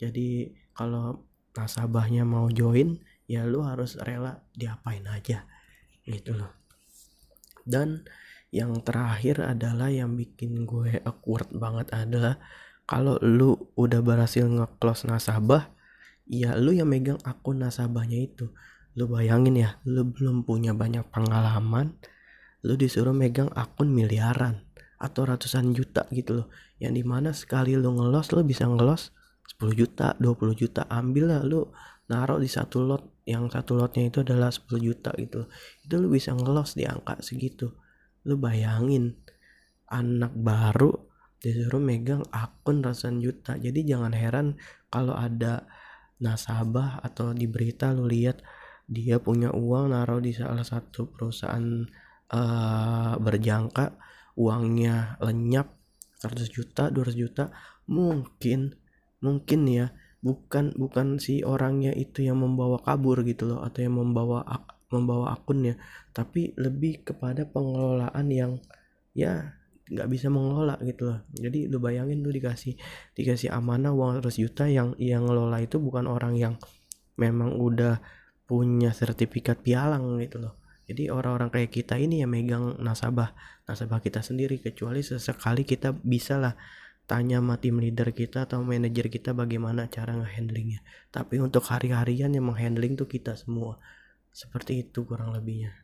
Jadi 0.00 0.48
kalau 0.72 1.28
nasabahnya 1.52 2.24
mau 2.24 2.48
join 2.48 2.96
ya 3.28 3.44
lu 3.44 3.60
harus 3.60 4.00
rela 4.00 4.40
diapain 4.56 5.04
aja 5.04 5.44
gitu 6.08 6.32
loh. 6.32 6.52
Dan 7.62 8.02
yang 8.52 8.84
terakhir 8.84 9.40
adalah 9.40 9.88
yang 9.88 10.12
bikin 10.12 10.68
gue 10.68 11.00
awkward 11.08 11.48
banget 11.56 11.88
adalah 11.96 12.36
kalau 12.84 13.16
lu 13.24 13.56
udah 13.80 14.04
berhasil 14.04 14.44
nge-close 14.44 15.08
nasabah 15.08 15.72
ya 16.28 16.52
lu 16.60 16.76
yang 16.76 16.92
megang 16.92 17.16
akun 17.24 17.64
nasabahnya 17.64 18.20
itu. 18.20 18.52
Lu 18.92 19.08
bayangin 19.08 19.56
ya 19.56 19.80
lu 19.88 20.04
belum 20.04 20.44
punya 20.44 20.76
banyak 20.76 21.08
pengalaman 21.08 21.96
lu 22.60 22.76
disuruh 22.76 23.16
megang 23.16 23.48
akun 23.56 23.88
miliaran 23.88 24.68
atau 25.00 25.24
ratusan 25.24 25.72
juta 25.72 26.04
gitu 26.12 26.44
loh. 26.44 26.46
Yang 26.76 26.92
di 27.00 27.04
mana 27.08 27.32
sekali 27.32 27.72
lu 27.72 27.96
ngelos 27.96 28.36
lu 28.36 28.44
bisa 28.44 28.68
ngelos 28.68 29.16
10 29.56 29.72
juta 29.72 30.12
20 30.20 30.60
juta 30.60 30.84
ambil 30.92 31.32
lah 31.32 31.40
lu 31.40 31.72
naruh 32.12 32.36
di 32.36 32.52
satu 32.52 32.84
lot. 32.84 33.08
Yang 33.24 33.56
satu 33.56 33.80
lotnya 33.80 34.12
itu 34.12 34.20
adalah 34.20 34.52
10 34.52 34.76
juta 34.76 35.08
gitu. 35.16 35.48
Itu 35.88 35.94
lu 35.96 36.12
bisa 36.12 36.36
ngelos 36.36 36.76
di 36.76 36.84
angka 36.84 37.16
segitu 37.24 37.72
lu 38.26 38.38
bayangin 38.38 39.18
anak 39.90 40.32
baru 40.32 40.90
disuruh 41.42 41.82
megang 41.82 42.22
akun 42.30 42.80
ratusan 42.80 43.18
juta. 43.18 43.58
Jadi 43.58 43.82
jangan 43.82 44.14
heran 44.14 44.56
kalau 44.88 45.18
ada 45.18 45.66
nasabah 46.22 47.02
atau 47.02 47.34
di 47.34 47.50
berita 47.50 47.90
lu 47.90 48.06
lihat 48.06 48.40
dia 48.86 49.18
punya 49.18 49.50
uang 49.50 49.90
naruh 49.90 50.22
di 50.22 50.30
salah 50.30 50.62
satu 50.62 51.10
perusahaan 51.10 51.82
uh, 52.30 53.14
berjangka 53.18 53.98
uangnya 54.38 55.18
lenyap 55.18 55.74
100 56.22 56.46
juta 56.46 56.88
200 56.94 57.18
juta 57.18 57.44
mungkin 57.90 58.78
mungkin 59.18 59.60
ya 59.66 59.90
bukan 60.22 60.70
bukan 60.78 61.18
si 61.18 61.42
orangnya 61.42 61.90
itu 61.90 62.22
yang 62.22 62.38
membawa 62.38 62.78
kabur 62.78 63.26
gitu 63.26 63.50
loh 63.50 63.60
atau 63.66 63.82
yang 63.82 63.98
membawa 63.98 64.46
membawa 64.92 65.32
akunnya 65.32 65.80
tapi 66.12 66.52
lebih 66.60 67.02
kepada 67.02 67.48
pengelolaan 67.48 68.28
yang 68.28 68.52
ya 69.16 69.56
nggak 69.92 70.08
bisa 70.08 70.32
mengelola 70.32 70.80
gitu 70.86 71.12
loh. 71.12 71.20
Jadi 71.36 71.68
lu 71.68 71.76
bayangin 71.82 72.24
lu 72.24 72.32
dikasih 72.32 72.78
dikasih 73.12 73.52
amanah 73.52 73.92
uang 73.92 74.24
100 74.24 74.40
juta 74.40 74.64
yang 74.70 74.96
yang 74.96 75.28
ngelola 75.28 75.60
itu 75.60 75.76
bukan 75.76 76.08
orang 76.08 76.38
yang 76.38 76.54
memang 77.20 77.60
udah 77.60 78.00
punya 78.48 78.96
sertifikat 78.96 79.60
pialang 79.60 80.16
gitu 80.22 80.40
loh. 80.40 80.56
Jadi 80.88 81.08
orang-orang 81.12 81.52
kayak 81.52 81.70
kita 81.72 82.00
ini 82.00 82.24
yang 82.24 82.32
megang 82.32 82.80
nasabah 82.80 83.36
nasabah 83.68 84.02
kita 84.02 84.24
sendiri 84.24 84.58
kecuali 84.58 85.04
sesekali 85.04 85.62
kita 85.62 85.94
bisa 85.94 86.36
lah 86.40 86.56
tanya 87.06 87.42
sama 87.42 87.58
tim 87.58 87.76
leader 87.76 88.14
kita 88.14 88.48
atau 88.48 88.64
manajer 88.64 89.12
kita 89.12 89.36
bagaimana 89.36 89.90
cara 89.92 90.16
ngehandlingnya. 90.16 90.80
Tapi 91.12 91.38
untuk 91.42 91.68
hari-harian 91.68 92.32
yang 92.32 92.48
menghandling 92.48 92.96
tuh 92.96 93.06
kita 93.10 93.36
semua 93.36 93.76
seperti 94.32 94.80
itu 94.80 95.04
kurang 95.04 95.36
lebihnya. 95.36 95.76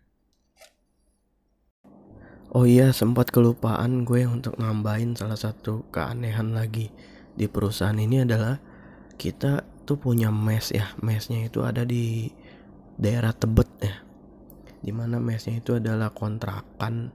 Oh 2.49 2.65
iya 2.65 2.97
sempat 2.97 3.29
kelupaan 3.29 4.09
gue 4.09 4.25
untuk 4.25 4.57
nambahin 4.57 5.13
salah 5.13 5.37
satu 5.37 5.85
keanehan 5.93 6.57
lagi 6.57 6.89
di 7.37 7.45
perusahaan 7.45 7.95
ini 7.95 8.25
adalah 8.25 8.57
kita 9.21 9.69
tuh 9.85 10.01
punya 10.01 10.33
mes 10.33 10.73
ya. 10.73 10.97
Mesnya 11.05 11.45
itu 11.45 11.61
ada 11.61 11.85
di 11.85 12.33
daerah 12.97 13.37
Tebet 13.37 13.71
ya. 13.85 14.01
Di 14.81 14.97
mana 14.97 15.21
mesnya 15.21 15.61
itu 15.61 15.77
adalah 15.77 16.17
kontrakan 16.17 17.13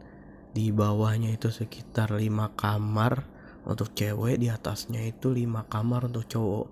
di 0.54 0.69
bawahnya 0.69 1.34
itu 1.34 1.50
sekitar 1.50 2.13
lima 2.13 2.54
kamar 2.54 3.26
untuk 3.65 3.98
cewek 3.98 4.38
di 4.38 4.54
atasnya 4.54 5.02
itu 5.02 5.34
lima 5.34 5.65
kamar 5.65 6.13
untuk 6.13 6.30
cowok. 6.30 6.67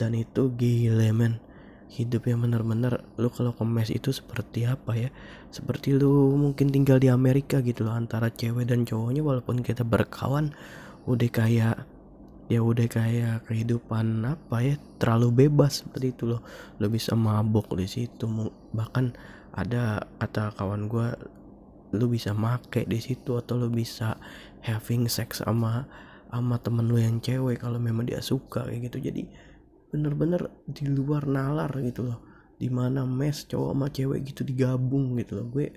Dan 0.00 0.16
itu 0.16 0.48
gile 0.56 1.12
men 1.12 1.44
hidup 1.88 2.28
yang 2.28 2.44
bener-bener 2.44 3.00
lu 3.16 3.32
kalau 3.32 3.56
ke 3.56 3.64
mes 3.64 3.88
itu 3.88 4.12
seperti 4.12 4.68
apa 4.68 4.92
ya? 4.92 5.10
Seperti 5.48 5.96
lu 5.96 6.36
mungkin 6.36 6.68
tinggal 6.68 7.00
di 7.00 7.08
Amerika 7.08 7.64
gitu 7.64 7.88
loh 7.88 7.96
antara 7.96 8.28
cewek 8.28 8.68
dan 8.68 8.84
cowoknya 8.84 9.24
walaupun 9.24 9.64
kita 9.64 9.82
berkawan 9.82 10.52
udah 11.08 11.30
kayak 11.32 11.76
ya 12.48 12.64
udah 12.64 12.88
kayak 12.88 13.44
kehidupan 13.44 14.24
apa 14.24 14.56
ya 14.64 14.74
terlalu 15.00 15.48
bebas 15.48 15.84
seperti 15.84 16.12
itu 16.12 16.24
loh. 16.28 16.40
Lo 16.80 16.92
bisa 16.92 17.16
mabok 17.16 17.76
di 17.76 17.88
situ 17.88 18.28
bahkan 18.72 19.16
ada 19.56 20.04
kata 20.20 20.52
kawan 20.56 20.86
gue 20.86 21.08
lu 21.96 22.06
bisa 22.12 22.36
make 22.36 22.84
di 22.84 23.00
situ 23.00 23.40
atau 23.40 23.56
lu 23.56 23.72
bisa 23.72 24.20
having 24.60 25.08
sex 25.08 25.40
sama 25.40 25.88
sama 26.28 26.60
temen 26.60 26.84
lu 26.84 27.00
yang 27.00 27.24
cewek 27.24 27.64
kalau 27.64 27.80
memang 27.80 28.04
dia 28.04 28.20
suka 28.20 28.68
kayak 28.68 28.92
gitu. 28.92 29.08
Jadi 29.08 29.47
bener-bener 29.88 30.52
di 30.68 30.88
luar 30.88 31.24
nalar 31.28 31.72
gitu 31.80 32.06
loh. 32.08 32.20
Di 32.58 32.66
mana 32.68 33.06
mes 33.06 33.46
cowok 33.46 33.70
sama 33.74 33.86
cewek 33.88 34.20
gitu 34.32 34.42
digabung 34.42 35.14
gitu 35.16 35.40
loh. 35.42 35.46
Gue 35.48 35.72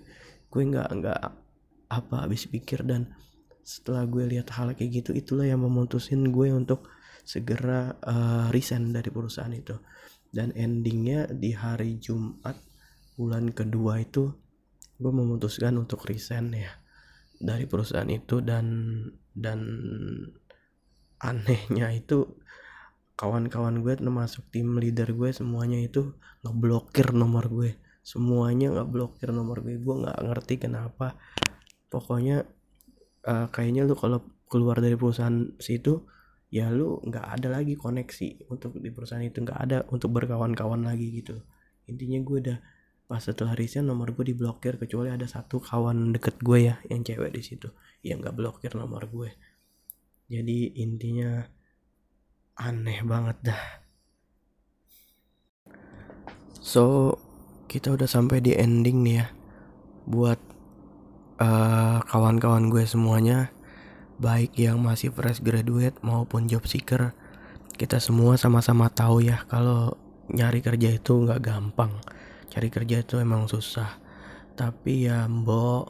gue 0.52 0.64
nggak 0.68 0.90
nggak 1.00 1.22
apa 1.92 2.16
habis 2.28 2.48
pikir 2.48 2.84
dan 2.88 3.12
setelah 3.62 4.08
gue 4.10 4.26
lihat 4.26 4.50
hal 4.58 4.74
kayak 4.74 5.04
gitu 5.04 5.12
itulah 5.14 5.46
yang 5.46 5.62
memutusin 5.62 6.34
gue 6.34 6.50
untuk 6.50 6.90
segera 7.22 7.94
uh, 8.02 8.50
resign 8.50 8.92
dari 8.92 9.10
perusahaan 9.14 9.54
itu. 9.54 9.78
Dan 10.32 10.56
endingnya 10.56 11.28
di 11.28 11.52
hari 11.52 12.00
Jumat 12.00 12.56
bulan 13.20 13.52
kedua 13.52 14.00
itu 14.00 14.32
gue 15.02 15.12
memutuskan 15.12 15.76
untuk 15.82 16.06
resign 16.06 16.54
ya 16.54 16.72
dari 17.42 17.66
perusahaan 17.66 18.08
itu 18.08 18.40
dan 18.46 18.66
dan 19.34 19.60
anehnya 21.22 21.90
itu 21.94 22.38
kawan-kawan 23.22 23.86
gue 23.86 23.94
termasuk 23.94 24.50
tim 24.50 24.82
leader 24.82 25.14
gue 25.14 25.30
semuanya 25.30 25.78
itu 25.78 26.18
ngeblokir 26.42 27.14
nomor 27.14 27.46
gue. 27.54 27.78
Semuanya 28.02 28.74
nggak 28.74 28.90
blokir 28.90 29.30
nomor 29.30 29.62
gue. 29.62 29.78
Gue 29.78 29.96
nggak 30.02 30.26
ngerti 30.26 30.58
kenapa. 30.58 31.14
Pokoknya 31.94 32.50
uh, 33.30 33.46
kayaknya 33.54 33.86
lu 33.86 33.94
kalau 33.94 34.26
keluar 34.50 34.82
dari 34.82 34.98
perusahaan 34.98 35.54
situ 35.62 36.10
ya 36.50 36.74
lu 36.74 36.98
nggak 37.06 37.26
ada 37.38 37.62
lagi 37.62 37.78
koneksi 37.78 38.50
untuk 38.50 38.82
di 38.82 38.90
perusahaan 38.90 39.22
itu. 39.22 39.38
Nggak 39.46 39.60
ada 39.70 39.78
untuk 39.94 40.10
berkawan-kawan 40.18 40.82
lagi 40.82 41.22
gitu. 41.22 41.38
Intinya 41.86 42.18
gue 42.26 42.38
udah 42.42 42.58
pas 43.06 43.22
setelah 43.22 43.54
resign 43.54 43.86
nomor 43.86 44.18
gue 44.18 44.34
diblokir. 44.34 44.82
Kecuali 44.82 45.14
ada 45.14 45.30
satu 45.30 45.62
kawan 45.62 46.10
deket 46.18 46.42
gue 46.42 46.74
ya 46.74 46.82
yang 46.90 47.06
cewek 47.06 47.38
di 47.38 47.46
situ. 47.46 47.70
Yang 48.02 48.26
nggak 48.26 48.34
blokir 48.34 48.74
nomor 48.74 49.06
gue. 49.06 49.30
Jadi 50.26 50.82
intinya 50.82 51.61
aneh 52.60 53.00
banget 53.06 53.38
dah. 53.52 53.64
So 56.62 57.16
kita 57.72 57.96
udah 57.96 58.08
sampai 58.08 58.44
di 58.44 58.56
ending 58.56 59.04
nih 59.04 59.16
ya. 59.24 59.28
Buat 60.06 60.40
eh, 61.40 62.00
kawan-kawan 62.06 62.68
gue 62.68 62.84
semuanya 62.84 63.52
baik 64.22 64.54
yang 64.60 64.78
masih 64.84 65.10
fresh 65.10 65.42
graduate 65.42 65.98
maupun 66.06 66.46
job 66.46 66.62
seeker 66.70 67.18
kita 67.82 67.98
semua 67.98 68.38
sama-sama 68.38 68.94
tahu 68.94 69.26
ya 69.26 69.42
kalau 69.50 69.98
nyari 70.30 70.62
kerja 70.62 70.94
itu 70.94 71.26
nggak 71.26 71.42
gampang. 71.42 71.98
Cari 72.52 72.70
kerja 72.70 73.02
itu 73.02 73.18
emang 73.18 73.50
susah. 73.50 73.98
Tapi 74.54 75.10
ya 75.10 75.26
mbok 75.26 75.90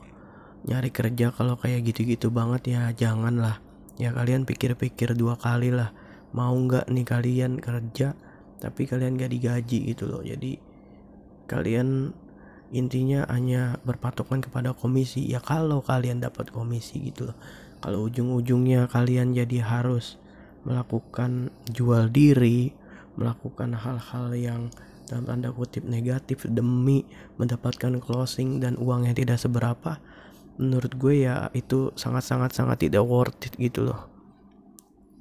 nyari 0.72 0.94
kerja 0.94 1.36
kalau 1.36 1.60
kayak 1.60 1.84
gitu-gitu 1.92 2.32
banget 2.32 2.72
ya 2.72 2.82
janganlah. 2.96 3.60
Ya 4.00 4.16
kalian 4.16 4.48
pikir-pikir 4.48 5.20
dua 5.20 5.36
kali 5.36 5.76
lah 5.76 5.92
mau 6.32 6.56
nggak 6.56 6.88
nih 6.88 7.06
kalian 7.08 7.60
kerja 7.60 8.16
tapi 8.62 8.86
kalian 8.86 9.18
gak 9.18 9.34
digaji 9.34 9.90
gitu 9.90 10.06
loh. 10.06 10.22
Jadi 10.22 10.62
kalian 11.50 12.14
intinya 12.70 13.26
hanya 13.34 13.82
berpatokan 13.82 14.40
kepada 14.40 14.78
komisi. 14.78 15.26
Ya 15.26 15.42
kalau 15.42 15.82
kalian 15.82 16.22
dapat 16.22 16.54
komisi 16.54 17.10
gitu 17.10 17.34
loh. 17.34 17.38
Kalau 17.82 18.06
ujung-ujungnya 18.06 18.86
kalian 18.86 19.34
jadi 19.34 19.66
harus 19.66 20.22
melakukan 20.62 21.50
jual 21.74 22.14
diri 22.14 22.70
melakukan 23.18 23.74
hal-hal 23.74 24.30
yang 24.38 24.62
dalam 25.10 25.28
tanda 25.28 25.50
kutip 25.52 25.84
negatif 25.84 26.48
demi 26.48 27.04
mendapatkan 27.36 28.00
closing 28.00 28.64
dan 28.64 28.80
uang 28.80 29.10
yang 29.10 29.18
tidak 29.18 29.42
seberapa 29.42 30.00
menurut 30.62 30.94
gue 30.96 31.28
ya 31.28 31.50
itu 31.52 31.92
sangat-sangat 31.98 32.54
sangat 32.54 32.88
tidak 32.88 33.04
worth 33.04 33.42
it 33.44 33.58
gitu 33.58 33.90
loh. 33.90 34.08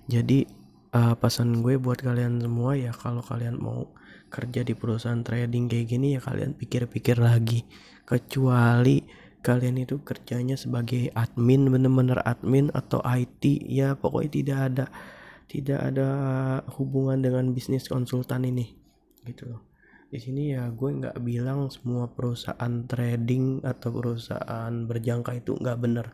Jadi 0.06 0.59
uh, 0.94 1.14
pesan 1.18 1.62
gue 1.62 1.78
buat 1.78 2.02
kalian 2.02 2.42
semua 2.42 2.74
ya 2.74 2.90
kalau 2.94 3.22
kalian 3.22 3.58
mau 3.58 3.90
kerja 4.30 4.62
di 4.62 4.78
perusahaan 4.78 5.20
trading 5.26 5.66
kayak 5.66 5.86
gini 5.90 6.14
ya 6.18 6.20
kalian 6.22 6.54
pikir-pikir 6.54 7.18
lagi. 7.18 7.66
Kecuali 8.06 9.02
kalian 9.40 9.82
itu 9.82 10.04
kerjanya 10.04 10.54
sebagai 10.54 11.10
admin 11.16 11.66
bener-bener 11.72 12.20
admin 12.22 12.68
atau 12.76 13.00
IT 13.00 13.42
ya 13.66 13.96
pokoknya 13.96 14.30
tidak 14.30 14.58
ada 14.70 14.84
tidak 15.50 15.80
ada 15.82 16.08
hubungan 16.78 17.18
dengan 17.18 17.50
bisnis 17.50 17.90
konsultan 17.90 18.46
ini 18.46 18.70
gitu 19.26 19.50
loh. 19.50 19.66
Di 20.10 20.18
sini 20.18 20.54
ya 20.54 20.70
gue 20.70 20.90
nggak 20.90 21.22
bilang 21.22 21.70
semua 21.70 22.10
perusahaan 22.10 22.86
trading 22.86 23.62
atau 23.62 23.90
perusahaan 23.94 24.74
berjangka 24.86 25.38
itu 25.38 25.58
nggak 25.58 25.78
bener. 25.78 26.06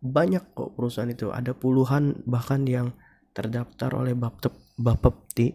Banyak 0.00 0.52
kok 0.52 0.76
perusahaan 0.76 1.08
itu 1.08 1.32
ada 1.32 1.56
puluhan 1.56 2.24
bahkan 2.28 2.64
yang 2.68 2.92
terdaftar 3.36 3.92
oleh 3.92 4.16
Bapepti 4.80 5.52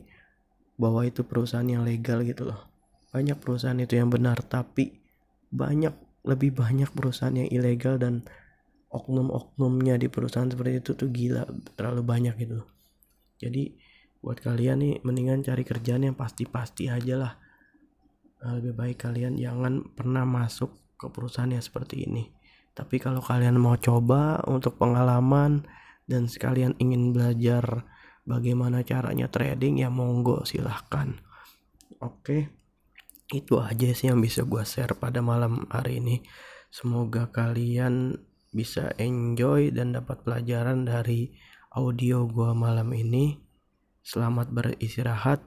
bahwa 0.77 1.01
itu 1.01 1.25
perusahaan 1.25 1.65
yang 1.65 1.81
legal 1.81 2.21
gitu 2.21 2.53
loh. 2.53 2.61
Banyak 3.09 3.41
perusahaan 3.41 3.77
itu 3.81 3.97
yang 3.97 4.13
benar 4.13 4.37
tapi 4.45 5.01
banyak 5.49 5.91
lebih 6.21 6.53
banyak 6.53 6.93
perusahaan 6.93 7.33
yang 7.33 7.49
ilegal 7.49 7.97
dan 7.97 8.21
oknum-oknumnya 8.93 9.97
di 9.97 10.05
perusahaan 10.07 10.47
seperti 10.47 10.79
itu 10.79 10.91
tuh 10.93 11.09
gila 11.09 11.43
terlalu 11.75 12.05
banyak 12.05 12.35
gitu 12.37 12.61
jadi 13.41 13.73
buat 14.21 14.37
kalian 14.37 14.77
nih 14.85 14.95
mendingan 15.01 15.41
cari 15.41 15.65
kerjaan 15.65 16.05
yang 16.05 16.13
pasti-pasti 16.13 16.93
aja 16.93 17.17
lah. 17.17 17.33
Nah, 18.45 18.61
lebih 18.61 18.77
baik 18.77 19.01
kalian 19.01 19.33
jangan 19.41 19.81
pernah 19.97 20.29
masuk 20.29 20.69
ke 20.93 21.09
perusahaan 21.09 21.49
yang 21.49 21.65
seperti 21.65 22.05
ini. 22.05 22.29
Tapi 22.77 23.01
kalau 23.01 23.19
kalian 23.19 23.57
mau 23.57 23.73
coba 23.81 24.45
untuk 24.45 24.77
pengalaman 24.77 25.65
dan 26.05 26.29
sekalian 26.29 26.77
ingin 26.81 27.11
belajar 27.13 27.85
bagaimana 28.25 28.85
caranya 28.85 29.27
trading 29.27 29.81
ya 29.81 29.89
monggo 29.89 30.45
silahkan. 30.45 31.19
Oke 32.01 32.61
itu 33.31 33.63
aja 33.63 33.89
sih 33.95 34.11
yang 34.11 34.19
bisa 34.19 34.43
gue 34.43 34.61
share 34.67 34.93
pada 34.99 35.23
malam 35.23 35.65
hari 35.71 36.03
ini. 36.03 36.19
Semoga 36.71 37.31
kalian 37.31 38.19
bisa 38.51 38.91
enjoy 38.99 39.71
dan 39.71 39.95
dapat 39.95 40.23
pelajaran 40.27 40.83
dari 40.83 41.31
audio 41.71 42.27
gue 42.27 42.51
malam 42.51 42.91
ini. 42.91 43.39
Selamat 44.03 44.51
beristirahat 44.51 45.39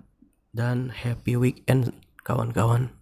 dan 0.57 0.89
happy 0.89 1.37
weekend 1.37 1.93
kawan-kawan. 2.25 2.97